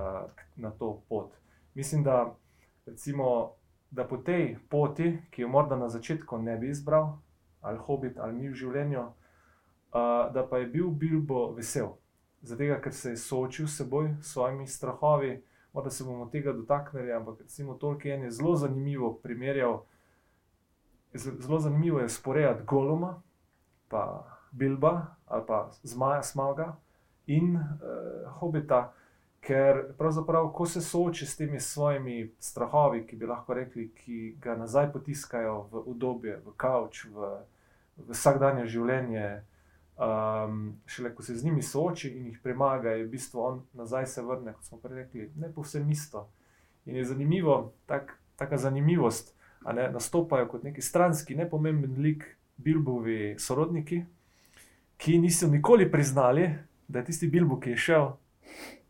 [0.57, 1.33] na to pot.
[1.75, 2.35] Mislim, da,
[2.87, 3.53] recimo,
[3.91, 7.19] da po tej poti, ki jo morda na začetku ne bi izbral,
[7.61, 9.13] ali hobit, ali mi v življenju, uh,
[10.35, 11.95] da pa je bil Bilbo vesel.
[12.43, 15.43] Zato, ker se je soočil s seboj, s svojimi strahovi
[15.83, 19.83] da se bomo tega dotaknili, ampak recimo Tolkien je zelo zanimivo primerjal,
[21.15, 23.23] zelo zanimivo je sporediti Goloma,
[23.89, 26.77] pa Bilba ali pa Zmaja Smaga
[27.27, 27.63] in uh,
[28.41, 28.93] Hobita,
[29.41, 34.57] ker pravzaprav, ko se sooči s temi svojimi strahovi, ki bi lahko rekli, ki ga
[34.57, 37.31] nazaj potiskajo v udobje, v kavč, v,
[37.97, 39.29] v vsakdanje življenje.
[39.99, 44.07] Um, šele ko se z njimi sooči in jih premaga, je v bistvu on nazaj
[44.07, 46.29] se vrne, kot smo prej rekli, ne povsem isto.
[46.87, 49.35] In je zanimivo, tak, taka zanimivost,
[49.65, 52.25] da ne, nastopajo kot neki stranski, nepomemben lik
[52.57, 54.05] Bilbovi sorodniki,
[54.97, 56.47] ki niso nikoli priznali,
[56.89, 58.09] da je tisti Bilbo, ki je šel,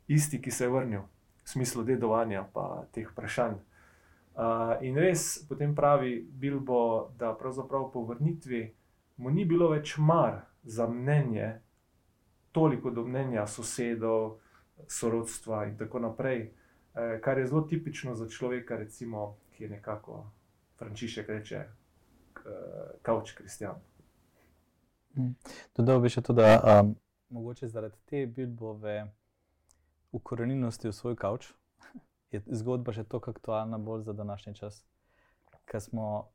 [0.08, 1.00] isti, ki se je vrnil,
[1.44, 3.56] v smislu dedovanja in teh vprašanj.
[4.38, 8.74] Uh, in res potem pravi Bilbo, da pravzaprav po vrnitvi
[9.16, 11.60] mu ni bilo več mar za mnenje,
[12.52, 14.38] toliko do mnenja sosedov,
[14.88, 16.40] sorodstva in tako naprej,
[16.94, 20.30] eh, kar je zelo tipično za človeka, recimo, ki je nekako,
[20.78, 21.64] Frančišek reče,
[23.02, 23.78] kauč kristjan.
[25.76, 26.92] Dodal bi še to, da um,
[27.34, 29.00] mogoče zaradi te Bilbove
[30.14, 31.50] ukorenjenosti v svoj kauč
[32.32, 34.84] je zgodba še tako aktualna, bolj za današnji čas.
[35.68, 36.28] Ker smo,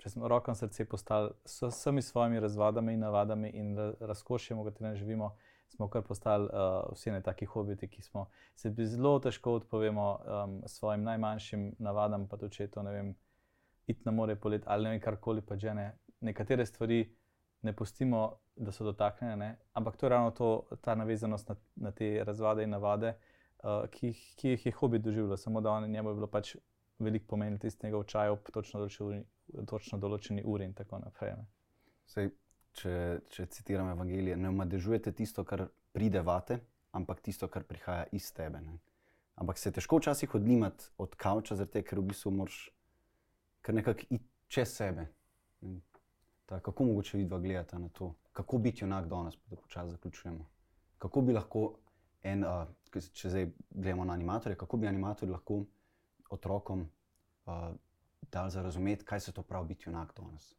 [0.00, 4.70] če smo roko na srce postali s vsemi svojimi razvadami in navadami in razkošjem, v
[4.70, 5.34] katerem živimo,
[5.68, 10.60] smo kar postali uh, vsi ne taki hobiti, ki smo se zelo težko odpovemo um,
[10.66, 13.14] svojim najmanjšim navadam, pa tudi če je to, ne vem,
[13.86, 15.90] iti na more polet ali ne vem, karkoli pa že ne.
[16.20, 17.04] Nekatere stvari
[17.62, 19.50] ne pustimo, da so dotaknjene, ne?
[19.72, 23.14] ampak to je ravno to, ta navezanost na, na te razvade in navade,
[23.62, 26.56] uh, ki, ki jih je hobi doživljal, samo da njemu je bilo pač
[26.98, 28.80] veliko pomenilo tistega v čaju ob točno,
[29.66, 31.34] točno določeni uri in tako naprej.
[32.10, 32.30] Sej,
[32.72, 32.92] če,
[33.30, 36.60] če citiram Evangelije, ne omadežujete tisto, kar pride vate,
[36.96, 38.60] ampak tisto, kar prihaja iz tebe.
[38.64, 38.78] Ne?
[39.40, 42.68] Ampak se težko včasih odlimati od kavča, zato ker v bistvu moraš
[43.64, 45.06] kar nekako iti čez sebe.
[46.46, 50.48] Ta, kako mogoče vidva gledati na to, kako biti junak danes, da počasi zaključujemo.
[50.98, 51.62] Kako bi lahko
[52.22, 55.62] en, uh, če zdaj gledamo na animatorje, kako bi animatorji lahko
[56.30, 56.88] otrokom
[57.46, 57.70] uh,
[58.32, 60.54] dali za razumeti, kaj se to pravi biti junak danes.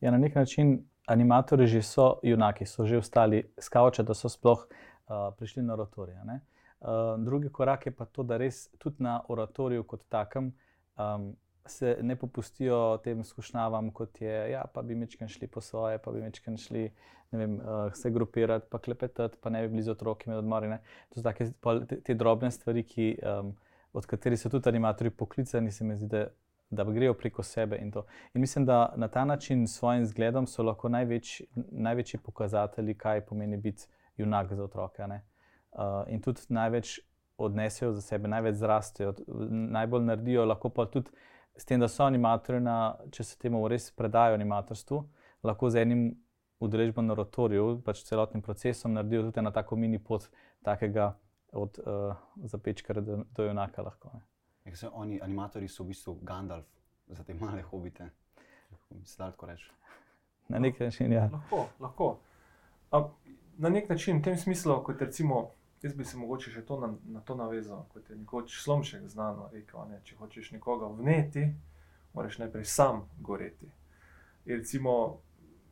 [0.00, 4.66] Ja, na nek način animatorji že so junaki, so že ostali skavče, da so sploh
[4.66, 6.18] uh, prišli na oratorije.
[6.20, 6.88] Uh,
[7.24, 10.52] drugi korak je pa to, da res tudi na oratoriju kot takem
[10.96, 15.98] um, se ne popustijo tem skušnjavam, kot je, ja, pa bi mečken šli po svoje,
[15.98, 16.90] pa bi mečken šli
[17.32, 20.68] vem, uh, se grupirati, pa klepetati, pa ne bi blizu otroki med odmori.
[20.68, 20.78] Ne.
[21.08, 21.50] To so take,
[21.88, 23.54] te, te drobne stvari, ki, um,
[23.92, 26.26] od katerih so tudi animatorji poklicani, se mi zdi, da,
[26.74, 27.76] da grejo preko sebe.
[27.76, 27.92] In,
[28.34, 33.26] in mislim, da na ta način s svojim zgledom so lahko največ, največji pokazatelji, kaj
[33.26, 35.02] pomeni biti junak za otroke.
[35.02, 37.00] Uh, in tudi največ
[37.38, 39.14] odnesejo za sebe, največ zrastejo,
[39.50, 41.10] najbolj naredijo, lahko pa tudi
[41.56, 45.00] s tem, da so animatorji, na, če se temu res predajo animatorstvu,
[45.42, 46.04] lahko z enim
[46.62, 50.28] udeležbo na rotorju, pač celotnim procesom, naredijo tudi na tako mini pot,
[50.64, 51.12] takega
[51.54, 52.14] od uh,
[52.50, 53.82] zapečka do, junaka.
[53.82, 54.18] Lahko,
[54.64, 56.66] ja, se, oni, animatorji so v bistvu Gandalf
[57.06, 58.10] za te male hobite.
[59.04, 59.70] Se da tako reči?
[60.48, 61.28] Na nek način, ja.
[61.32, 62.18] Lahko, lahko.
[62.90, 63.08] A,
[63.58, 65.50] na nek način, v tem smislu, kot recimo.
[65.84, 69.50] Jaz bi se mogoče še to na, na to navezal, kot je nekoč slomšek znano
[69.52, 69.82] rekel.
[69.90, 69.98] Ne?
[70.04, 71.42] Če hočeš nekoga vneti,
[72.14, 73.68] moraš najprej sam goreti.
[74.46, 74.94] In recimo,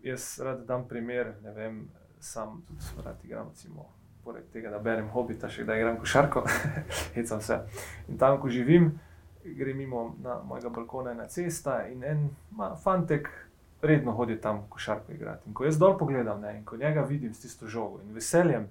[0.04, 1.78] jaz rad dam primer, ne vem,
[2.20, 3.48] sam tudi rad igram.
[3.54, 3.88] Recimo,
[4.24, 6.44] poleg tega, da berem hobita, še kdaj igram košarko,
[7.16, 7.58] hecam se.
[8.08, 8.92] In tam, ko živim,
[9.44, 13.30] grem mimo na mojega balkona na cesta in en ma, fantek.
[13.82, 15.48] Redno hodi tam košarko igrati.
[15.50, 18.68] In ko jaz dol pogledam ne, in ko njega vidim s tisto žogo in veseljem,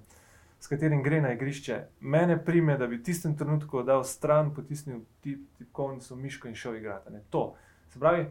[0.56, 5.02] s katerim gre na igrišče, mene prime, da bi v tistem trenutku dal stran, potisnil
[5.20, 7.12] tip, tipkovnico, miško in šel igrati.
[7.12, 7.20] Ne?
[7.30, 7.42] To.
[7.92, 8.24] Se pravi,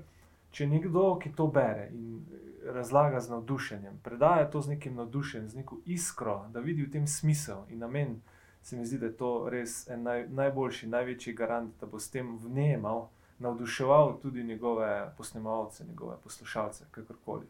[0.52, 2.26] če nekdo, ki to bere in
[2.66, 7.08] razlaga z navdušenjem, predaja to z nekim navdušenjem, z neko iskro, da vidi v tem
[7.08, 8.20] smisel in namen,
[8.62, 12.36] se mi zdi, da je to res naj, najboljši, največji garant, da bo s tem
[12.44, 13.08] vnemal,
[13.42, 17.48] navduševal tudi njegove posnemovalce, njegove poslušalce, kakorkoli.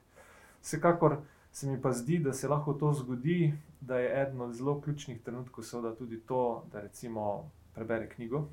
[0.61, 1.17] Vsekakor
[1.51, 5.21] se mi pa zdi, da se lahko to zgodi, da je eden od zelo ključnih
[5.21, 8.47] trenutkov, seveda tudi to, da recimo prebere knjigo,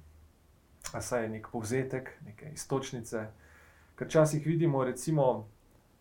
[0.93, 3.27] a saj je nek povzetek, neke istočnice.
[3.99, 5.49] Ker včasih vidimo, recimo,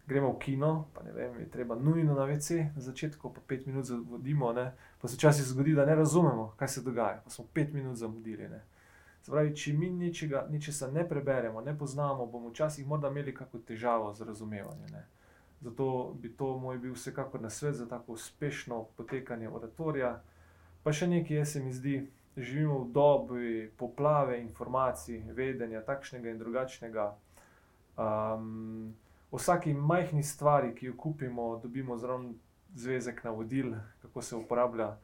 [0.08, 3.66] gremo v kino, pa ne vem, je treba nujno na VC, na začetku pa pet
[3.66, 4.72] minut zavodimo, ne?
[5.02, 8.50] pa se včasih zgodi, da ne razumemo, kaj se dogaja, pa smo pet minut zamudili.
[8.50, 8.62] Ne?
[9.28, 14.14] Pravi, če mi ničega, ničesa ne preberemo, ne poznamo, bomo včasih morda imeli kakšno težavo
[14.14, 14.94] z razumevanjem.
[15.62, 20.22] Zato bi to moj bil vsekakor na svet za tako uspešno potekanje oratorija.
[20.84, 21.98] Pa še nekaj, se mi zdi,
[22.38, 27.10] živimo v dobi poplave informacij, vedenja, takšnega in drugačnega.
[27.98, 28.94] Um,
[29.32, 32.36] vsaki majhni stvari, ki jo kupimo, dobimo zraven
[32.76, 34.98] zvezek navodil, kako se uporablja.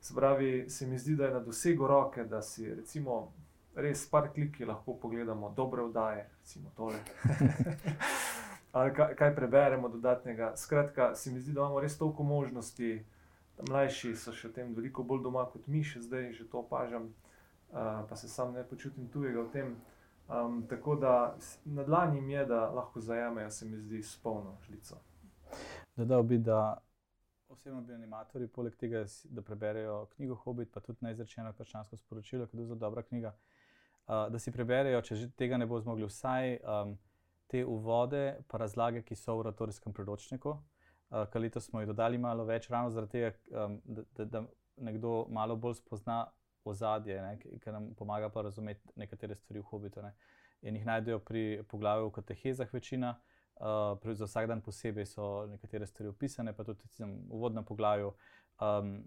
[0.00, 3.32] Spravi, se mi zdi, da je na dosegu roke, da si recimo
[3.74, 6.98] res par kliki lahko pogledamo dobre vdaje, recimo tole.
[8.72, 10.52] ali kaj, kaj preberemo dodatnega.
[10.56, 13.04] Skratka, se mi zdi, da imamo res toliko možnosti.
[13.68, 17.08] Mlajši so še v tem veliko bolj doma kot mi, še zdaj že to opažam,
[17.72, 19.72] uh, pa se sam ne počutim tujega v tem.
[20.28, 24.96] Um, tako da na dlanji je, da lahko zajamejo, se mi zdi, s polno žlico.
[25.96, 26.78] Dodal bi, da
[27.48, 32.58] osebno bi animatorji, poleg tega, da preberejo knjigo Hobbit, pa tudi najzrečeno krščansko sporočilo, ki
[32.58, 36.58] je zelo dobra knjiga, uh, da si preberejo, če že tega ne bo zmogli, vsaj
[36.60, 36.96] um,
[37.48, 40.58] te uvode, pa razlage, ki so v oratorijskem priročniku.
[41.08, 43.32] Uh, Kar letos smo jih dodali malo več, ravno zaradi tega,
[43.64, 44.44] um, da, da, da
[44.76, 46.26] nekdo malo bolj spozna
[46.68, 50.02] ozadje, ne, ki nam pomaga pa razumeti nekatere stvari v hobitu.
[50.02, 50.14] Ne.
[50.62, 53.14] In jih najdejo pri poglavju o katehezah, večina,
[53.60, 58.12] uh, za vsak dan posebej so nekatere stvari opisane, pa tudi v uvodnem poglavju.
[58.58, 59.04] Um,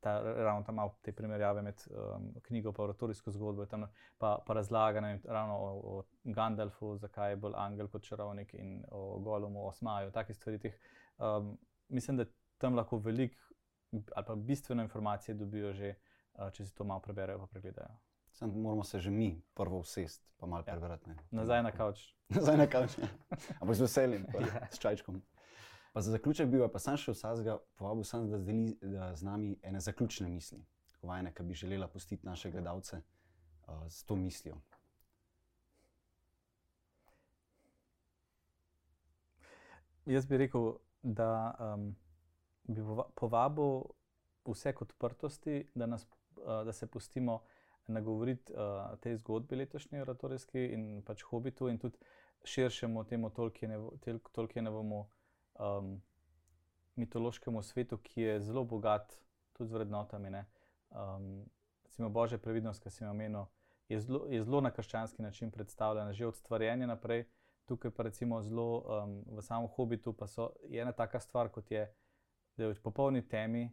[0.00, 3.84] ta, ravno tam imamo te primerjave med um, knjigo in oratorijsko zgodbo, tam
[4.18, 8.84] pa, pa razlaga ne, ravno o, o Gandalfu, zakaj je bolj angel kot čarovnik in
[8.90, 10.58] o Golumu, o Smaju, takih stvari.
[10.58, 10.74] Teh,
[11.18, 12.24] um, mislim, da
[12.58, 13.36] tam lahko veliko
[13.92, 15.94] ali pa bistveno informacije dobijo že
[16.38, 17.96] če si to malo preberejo, pa pregledajo.
[18.32, 20.72] Sam moramo se že mi prvo usesti, pa malo ja.
[20.72, 21.10] prebrati.
[21.30, 22.14] Nazaj na kavč.
[22.36, 22.98] Nazaj na kavč.
[22.98, 23.08] Ja.
[23.60, 24.68] Ampak z veseljem, ja.
[24.70, 25.22] s čajčkom.
[25.92, 29.56] Pa za zaključek bi pa sam še vsega povabil, sam, da zdeli da z nami
[29.62, 30.60] ene zaključne misli,
[31.02, 34.60] vajne, ki bi želela pustiti naše gledalce uh, s to mislijo.
[40.06, 41.90] Jaz bi rekel, da um,
[42.64, 42.84] bi
[43.14, 43.82] povabil
[44.46, 47.40] vse k odprtosti, da nas Eh, da se pustimo
[47.88, 51.98] nagovoriti uh, tej zgodbi letošnji oratorijski in pač hobitu, in tudi
[52.44, 53.30] širšemu temu
[54.32, 55.08] Tolkienovemu
[55.58, 56.02] um,
[56.96, 59.18] mitološkemu svetu, ki je zelo bogat
[59.52, 60.44] tudi z vrednotami.
[60.90, 61.46] Um,
[61.84, 63.46] recimo Božja previdnost, ki sem jo omenil,
[63.88, 67.24] je zelo, je zelo na krščanski način predstavljena, že od stvarjenja naprej.
[67.64, 71.84] Tukaj pa recimo zelo um, v samem hobitu, pa so ena taka stvar, kot je,
[72.56, 73.70] da je v popolni temi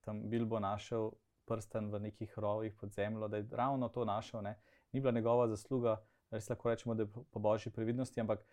[0.00, 1.10] tam Bilbo našel
[1.46, 4.42] prsten v nekih rovih pod zemljo, da je ravno to našel.
[4.42, 4.58] Ne.
[4.92, 5.96] Ni bila njegova zasluga,
[6.30, 8.44] res lahko rečemo, da je po božji previdnosti, ampak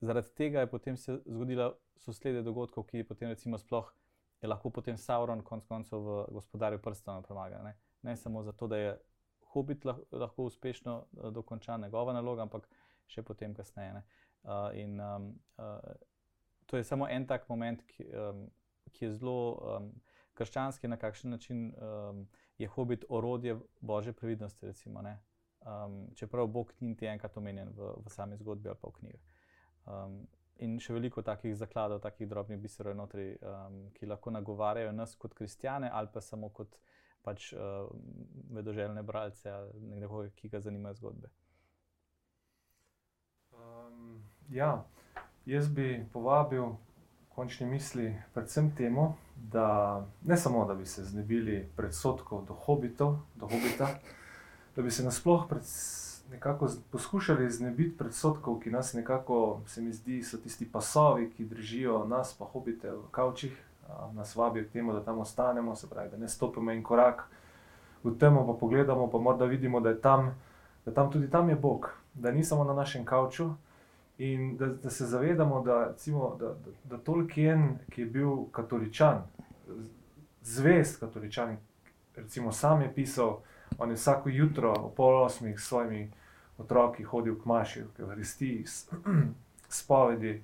[0.00, 3.92] zaradi tega je potem se zgodila soslede dogodkov, ki je potem recimo sploh.
[4.42, 7.62] Je lahko potem Sauron, konec koncev, v gospodarju prstov pomaga.
[7.62, 7.76] Ne?
[8.02, 8.96] ne samo zato, da je
[9.52, 12.66] hobit lahko, lahko uspešno uh, dokončan njegova naloga, ampak
[13.06, 14.02] še potem kasneje.
[14.42, 15.28] Uh, in um,
[15.58, 15.78] uh,
[16.66, 18.48] to je samo en tak moment, ki, um,
[18.90, 19.38] ki je zelo.
[19.76, 19.92] Um,
[20.34, 22.26] krščanski, na kakšen način um,
[22.58, 24.66] je hobit orodje božje previdnosti.
[24.66, 28.92] Recimo, um, čeprav Bog ni niti enkrat omenjen v, v sami zgodbi ali pa v
[29.00, 29.20] knjigah.
[29.86, 30.22] Um,
[30.62, 35.34] in še veliko takih zakladov, takih drobnih biserov, notri, um, ki lahko nagovarjajo nas kot
[35.34, 36.76] kristijane ali pa samo kot
[37.22, 37.88] pač, uh,
[38.54, 41.30] vedoželjne bralce ali nekdo, ki ga zanimajo zgodbe.
[43.52, 44.84] Um, ja,
[45.46, 46.72] jaz bi povabil
[47.34, 53.46] končni misli predvsem temu, da ne samo, da bi se znebili predsodkov do hobitov, do
[53.46, 53.88] hobita,
[54.76, 55.62] da bi se nasploh pred,
[56.30, 62.04] nekako poskušali znebiti predsodkov, ki nas nekako, se mi zdi, so tisti pasovi, ki držijo
[62.08, 63.56] nas, pa hobite v kavčih,
[64.12, 67.28] nas vabijo k temu, da tam ostanemo, se pravi, da ne stopimo en korak
[68.04, 70.34] v temo, pa pogledamo, pa morda vidimo, da je tam,
[70.84, 73.50] da tam tudi tam je Bog, da ni samo na našem kavču.
[74.22, 79.22] In da, da se zavedamo, da, recimo, da, da, da Tolkien, ki je bil katoličan,
[80.42, 81.56] zvest katoličan,
[82.16, 83.40] recimo sam je pisal,
[83.78, 86.10] on je vsako jutro ob pol osmih s svojimi
[86.58, 88.64] otroki hodil k Maši, k Hristiji,
[89.78, 90.42] spovedi.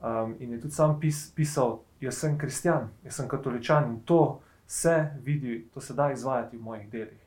[0.00, 4.40] Um, in je tudi sam pis, pisal, jaz sem kristjan, jaz sem katoličan in to
[4.66, 7.24] se vidi, to se da izvajati v mojih delih.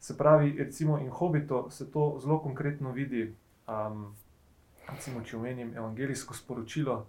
[0.00, 3.34] Se pravi, recimo in hobito se to zelo konkretno vidi.
[3.68, 4.12] Um,
[4.92, 7.06] recimo, če omenim evangelijsko sporočilo,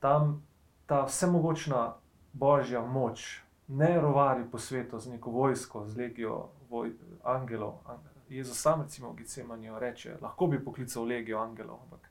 [0.00, 0.42] tam
[0.86, 1.94] ta vsemogočna
[2.32, 6.92] božja moč ne rovari po svetu z neko vojsko, z legijo voj,
[7.24, 7.80] angelov.
[8.28, 12.08] Jezus sam, recimo, v Gicemanijo reče: lahko bi poklical legijo angelov, ampak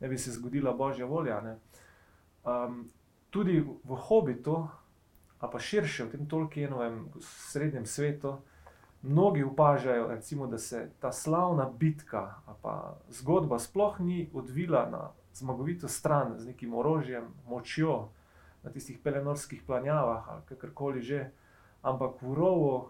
[0.00, 1.42] ne bi se zgodila božja volja.
[2.44, 2.90] Um,
[3.30, 4.68] tudi v hobitu,
[5.40, 8.38] a pa širše v tem Tolkienovem srednjem svetu
[9.04, 15.88] mnogi opažajo, recimo, da se ta slavna bitka, pa zgodba sploh ni odvila na zmagovito
[15.88, 18.08] stran z nekim orožjem, močjo
[18.62, 21.30] na tistih pelenorskih planjavah ali kakorkoli že,
[21.82, 22.88] ampak v rovu.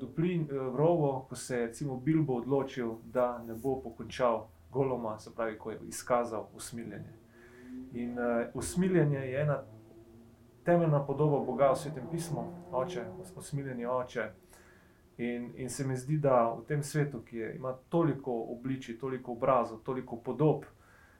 [0.00, 5.30] Duplin, v rovo, ko se je recimo Bilbo odločil, da ne bo pokončal goloma, se
[5.34, 7.12] pravi, ko je izkazal usmiljenje.
[7.92, 9.62] In uh, usmiljenje je ena
[10.64, 13.04] temeljna podoba Boga v svetem pismu, oče,
[13.36, 14.30] usmiljenje oče.
[15.16, 19.32] In, in se mi zdi, da v tem svetu, ki je, ima toliko obličij, toliko
[19.32, 20.64] obrazov, toliko podob,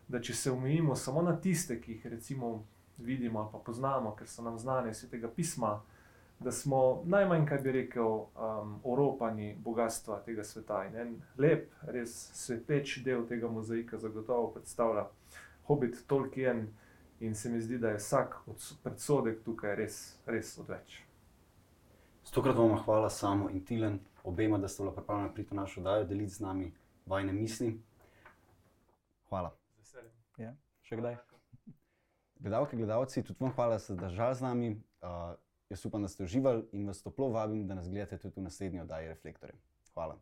[0.09, 2.65] da če se omejimo samo na tiste, ki jih recimo
[2.99, 5.81] vidimo ali pa poznamo, ker so nam znane iz tega pisma,
[6.41, 10.85] da smo najmanj, kaj bi rekel, um, oropani bogatstva tega sveta.
[10.89, 15.07] In en lep, res sveteč del tega mozaika zagotovo predstavlja
[15.69, 16.67] Hobbit Tolkien.
[17.21, 18.35] In se mi zdi, da je vsak
[18.83, 21.12] predsodek tukaj res, res odveč.
[22.33, 26.05] Stokrat vam hvala samo in Tilen, obema, da ste bila pripravljena priti v našo oddajo,
[26.05, 26.73] deliti z nami
[27.07, 27.75] vajne misli.
[29.29, 29.51] Hvala.
[30.41, 31.19] Ja, še kdaj?
[32.41, 34.71] Gledalke, gledalci, tudi vam hvala, da ste držali z nami.
[35.05, 35.35] Uh,
[35.69, 38.81] jaz upam, da ste uživali in vas toplo vabim, da nas gledate tudi v naslednji
[38.81, 39.61] oddaji Reflektorja.
[39.93, 40.17] Hvala.